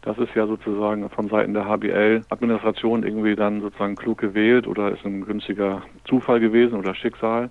Das 0.01 0.17
ist 0.17 0.33
ja 0.33 0.47
sozusagen 0.47 1.09
von 1.09 1.27
Seiten 1.27 1.53
der 1.53 1.65
HBL-Administration 1.65 3.03
irgendwie 3.03 3.35
dann 3.35 3.59
sozusagen 3.59 3.97
klug 3.97 4.17
gewählt 4.17 4.65
oder 4.65 4.91
ist 4.91 5.05
ein 5.05 5.25
günstiger 5.25 5.83
Zufall 6.05 6.39
gewesen 6.39 6.79
oder 6.79 6.95
Schicksal. 6.95 7.49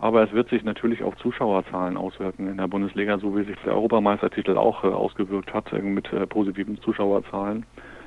Aber 0.00 0.24
es 0.24 0.32
wird 0.32 0.48
sich 0.48 0.64
natürlich 0.64 1.04
auf 1.04 1.16
Zuschauerzahlen 1.18 1.96
auswirken 1.96 2.48
in 2.48 2.56
der 2.56 2.66
Bundesliga, 2.66 3.18
so 3.18 3.36
wie 3.36 3.44
sich 3.44 3.56
der 3.64 3.74
Europameistertitel 3.74 4.56
auch 4.56 4.82
äh, 4.82 4.88
ausgewirkt 4.88 5.54
hat 5.54 5.72
mit 5.84 6.12
äh, 6.12 6.26
positiven 6.26 6.80
Zuschauerzahlen. 6.80 7.64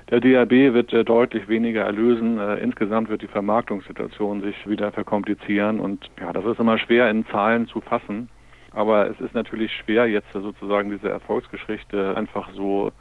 Der 0.10 0.20
DRB 0.20 0.74
wird 0.74 0.94
äh, 0.94 1.04
deutlich 1.04 1.48
weniger 1.48 1.84
erlösen. 1.84 2.40
Äh, 2.40 2.56
insgesamt 2.58 3.10
wird 3.10 3.22
die 3.22 3.28
Vermarktungssituation 3.28 4.42
sich 4.42 4.68
wieder 4.68 4.92
verkomplizieren 4.92 5.80
und 5.80 6.10
ja, 6.20 6.34
das 6.34 6.46
ist 6.46 6.60
immer 6.60 6.78
schwer 6.78 7.10
in 7.10 7.26
Zahlen 7.28 7.68
zu 7.68 7.82
fassen. 7.82 8.30
Aber 8.72 9.10
es 9.10 9.20
ist 9.20 9.34
natürlich 9.34 9.72
schwer, 9.72 10.08
jetzt 10.08 10.32
sozusagen 10.34 10.90
diese 10.90 11.10
Erfolgsgeschichte 11.10 12.18
einfach 12.18 12.50
so 12.54 12.92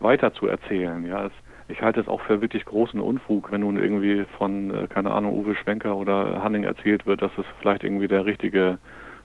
weiter 0.00 0.32
zu 0.34 0.46
erzählen. 0.48 1.06
Ja, 1.06 1.26
es, 1.26 1.32
ich 1.68 1.80
halte 1.82 2.00
es 2.00 2.08
auch 2.08 2.20
für 2.22 2.40
wirklich 2.40 2.64
großen 2.64 3.00
Unfug, 3.00 3.52
wenn 3.52 3.60
nun 3.60 3.76
irgendwie 3.76 4.24
von, 4.36 4.74
äh, 4.74 4.86
keine 4.88 5.12
Ahnung, 5.12 5.38
Uwe 5.38 5.54
Schwenker 5.54 5.96
oder 5.96 6.42
Hanning 6.42 6.64
erzählt 6.64 7.06
wird, 7.06 7.22
dass 7.22 7.32
es 7.38 7.44
vielleicht 7.60 7.84
irgendwie 7.84 8.08
der 8.08 8.26
richtige 8.26 8.78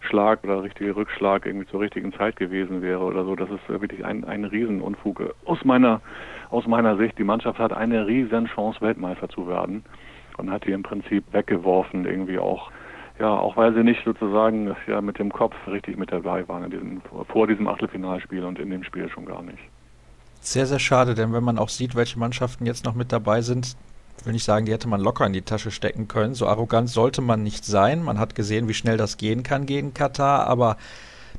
Schlag 0.05 0.43
oder 0.43 0.63
richtige 0.63 0.95
Rückschlag 0.95 1.45
irgendwie 1.45 1.67
zur 1.67 1.81
richtigen 1.81 2.13
Zeit 2.13 2.35
gewesen 2.35 2.81
wäre 2.81 3.03
oder 3.03 3.25
so. 3.25 3.35
Das 3.35 3.49
ist 3.49 3.67
wirklich 3.67 4.05
ein, 4.05 4.23
ein 4.23 4.45
Riesenunfug. 4.45 5.21
Aus 5.45 5.63
meiner, 5.63 6.01
aus 6.49 6.65
meiner 6.67 6.97
Sicht, 6.97 7.17
die 7.17 7.23
Mannschaft 7.23 7.59
hat 7.59 7.73
eine 7.73 8.07
riesen 8.07 8.45
Chance, 8.47 8.81
Weltmeister 8.81 9.29
zu 9.29 9.47
werden 9.47 9.83
und 10.37 10.51
hat 10.51 10.65
die 10.65 10.71
im 10.71 10.83
Prinzip 10.83 11.23
weggeworfen, 11.31 12.05
irgendwie 12.05 12.39
auch, 12.39 12.71
ja, 13.19 13.29
auch 13.29 13.57
weil 13.57 13.73
sie 13.73 13.83
nicht 13.83 14.03
sozusagen 14.05 14.75
ja, 14.87 15.01
mit 15.01 15.19
dem 15.19 15.31
Kopf 15.31 15.55
richtig 15.67 15.97
mit 15.97 16.11
dabei 16.11 16.47
waren 16.47 16.63
in 16.65 16.71
diesem, 16.71 17.01
vor 17.27 17.47
diesem 17.47 17.67
Achtelfinalspiel 17.67 18.43
und 18.43 18.59
in 18.59 18.69
dem 18.69 18.83
Spiel 18.83 19.09
schon 19.09 19.25
gar 19.25 19.41
nicht. 19.41 19.59
Sehr, 20.41 20.67
sehr 20.67 20.79
schade, 20.79 21.15
denn 21.15 21.33
wenn 21.33 21.43
man 21.43 21.57
auch 21.57 21.69
sieht, 21.69 21.95
welche 21.95 22.19
Mannschaften 22.19 22.67
jetzt 22.67 22.85
noch 22.85 22.93
mit 22.93 23.11
dabei 23.11 23.41
sind, 23.41 23.75
will 24.23 24.33
nicht 24.33 24.43
sagen, 24.43 24.65
die 24.65 24.71
hätte 24.71 24.87
man 24.87 25.01
locker 25.01 25.25
in 25.25 25.33
die 25.33 25.41
Tasche 25.41 25.71
stecken 25.71 26.07
können. 26.07 26.33
So 26.33 26.47
arrogant 26.47 26.89
sollte 26.89 27.21
man 27.21 27.43
nicht 27.43 27.65
sein. 27.65 28.03
Man 28.03 28.19
hat 28.19 28.35
gesehen, 28.35 28.67
wie 28.67 28.73
schnell 28.73 28.97
das 28.97 29.17
gehen 29.17 29.43
kann 29.43 29.65
gegen 29.65 29.93
Katar, 29.93 30.47
aber 30.47 30.77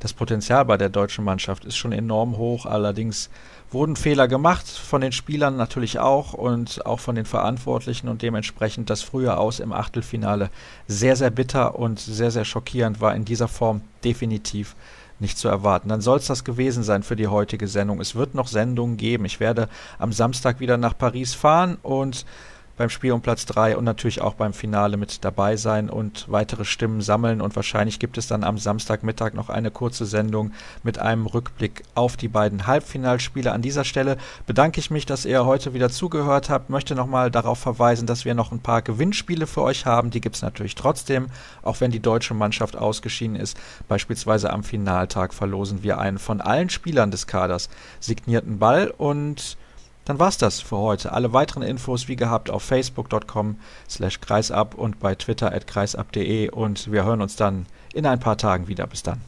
das 0.00 0.12
Potenzial 0.12 0.64
bei 0.64 0.76
der 0.76 0.90
deutschen 0.90 1.24
Mannschaft 1.24 1.64
ist 1.64 1.76
schon 1.76 1.92
enorm 1.92 2.36
hoch. 2.36 2.66
Allerdings 2.66 3.30
wurden 3.70 3.96
Fehler 3.96 4.28
gemacht, 4.28 4.66
von 4.66 5.00
den 5.00 5.12
Spielern 5.12 5.56
natürlich 5.56 5.98
auch 5.98 6.32
und 6.32 6.84
auch 6.86 7.00
von 7.00 7.14
den 7.14 7.24
Verantwortlichen 7.24 8.08
und 8.08 8.22
dementsprechend 8.22 8.90
das 8.90 9.02
frühe 9.02 9.36
Aus 9.36 9.58
im 9.58 9.72
Achtelfinale 9.72 10.50
sehr, 10.86 11.16
sehr 11.16 11.30
bitter 11.30 11.78
und 11.78 11.98
sehr, 11.98 12.30
sehr 12.30 12.44
schockierend 12.44 13.00
war 13.00 13.14
in 13.14 13.24
dieser 13.24 13.48
Form 13.48 13.80
definitiv 14.04 14.76
nicht 15.18 15.38
zu 15.38 15.48
erwarten. 15.48 15.88
Dann 15.88 16.02
soll 16.02 16.18
es 16.18 16.26
das 16.26 16.44
gewesen 16.44 16.82
sein 16.82 17.02
für 17.02 17.16
die 17.16 17.28
heutige 17.28 17.68
Sendung. 17.68 18.00
Es 18.00 18.14
wird 18.14 18.34
noch 18.34 18.48
Sendungen 18.48 18.98
geben. 18.98 19.24
Ich 19.24 19.40
werde 19.40 19.68
am 19.98 20.12
Samstag 20.12 20.60
wieder 20.60 20.76
nach 20.76 20.96
Paris 20.96 21.34
fahren 21.34 21.78
und 21.82 22.26
beim 22.76 22.90
Spiel 22.90 23.12
um 23.12 23.20
Platz 23.20 23.46
3 23.46 23.76
und 23.76 23.84
natürlich 23.84 24.20
auch 24.20 24.34
beim 24.34 24.52
Finale 24.52 24.96
mit 24.96 25.24
dabei 25.24 25.56
sein 25.56 25.88
und 25.88 26.26
weitere 26.28 26.64
Stimmen 26.64 27.00
sammeln. 27.00 27.40
Und 27.40 27.56
wahrscheinlich 27.56 27.98
gibt 27.98 28.18
es 28.18 28.26
dann 28.26 28.44
am 28.44 28.58
Samstagmittag 28.58 29.34
noch 29.34 29.48
eine 29.48 29.70
kurze 29.70 30.04
Sendung 30.04 30.52
mit 30.82 30.98
einem 30.98 31.26
Rückblick 31.26 31.82
auf 31.94 32.16
die 32.16 32.28
beiden 32.28 32.66
Halbfinalspiele. 32.66 33.52
An 33.52 33.62
dieser 33.62 33.84
Stelle 33.84 34.18
bedanke 34.46 34.80
ich 34.80 34.90
mich, 34.90 35.06
dass 35.06 35.24
ihr 35.24 35.46
heute 35.46 35.74
wieder 35.74 35.90
zugehört 35.90 36.50
habt. 36.50 36.70
Möchte 36.70 36.94
nochmal 36.94 37.30
darauf 37.30 37.58
verweisen, 37.58 38.06
dass 38.06 38.24
wir 38.24 38.34
noch 38.34 38.52
ein 38.52 38.60
paar 38.60 38.82
Gewinnspiele 38.82 39.46
für 39.46 39.62
euch 39.62 39.86
haben. 39.86 40.10
Die 40.10 40.20
gibt 40.20 40.36
es 40.36 40.42
natürlich 40.42 40.74
trotzdem, 40.74 41.28
auch 41.62 41.80
wenn 41.80 41.90
die 41.90 42.00
deutsche 42.00 42.34
Mannschaft 42.34 42.76
ausgeschieden 42.76 43.36
ist. 43.36 43.56
Beispielsweise 43.88 44.52
am 44.52 44.62
Finaltag 44.62 45.32
verlosen 45.32 45.82
wir 45.82 45.98
einen 45.98 46.18
von 46.18 46.40
allen 46.40 46.70
Spielern 46.70 47.10
des 47.10 47.26
Kaders 47.26 47.70
signierten 48.00 48.58
Ball 48.58 48.92
und 48.96 49.56
dann 50.06 50.18
war's 50.18 50.38
das 50.38 50.60
für 50.60 50.78
heute. 50.78 51.12
Alle 51.12 51.32
weiteren 51.32 51.62
Infos 51.62 52.08
wie 52.08 52.16
gehabt 52.16 52.48
auf 52.48 52.62
facebook.com 52.62 53.56
slash 53.90 54.20
kreisab 54.20 54.74
und 54.74 54.98
bei 54.98 55.14
twitter 55.14 55.52
at 55.52 55.66
kreisab.de 55.66 56.48
und 56.50 56.90
wir 56.90 57.04
hören 57.04 57.20
uns 57.20 57.36
dann 57.36 57.66
in 57.92 58.06
ein 58.06 58.20
paar 58.20 58.38
Tagen 58.38 58.68
wieder. 58.68 58.86
Bis 58.86 59.02
dann. 59.02 59.20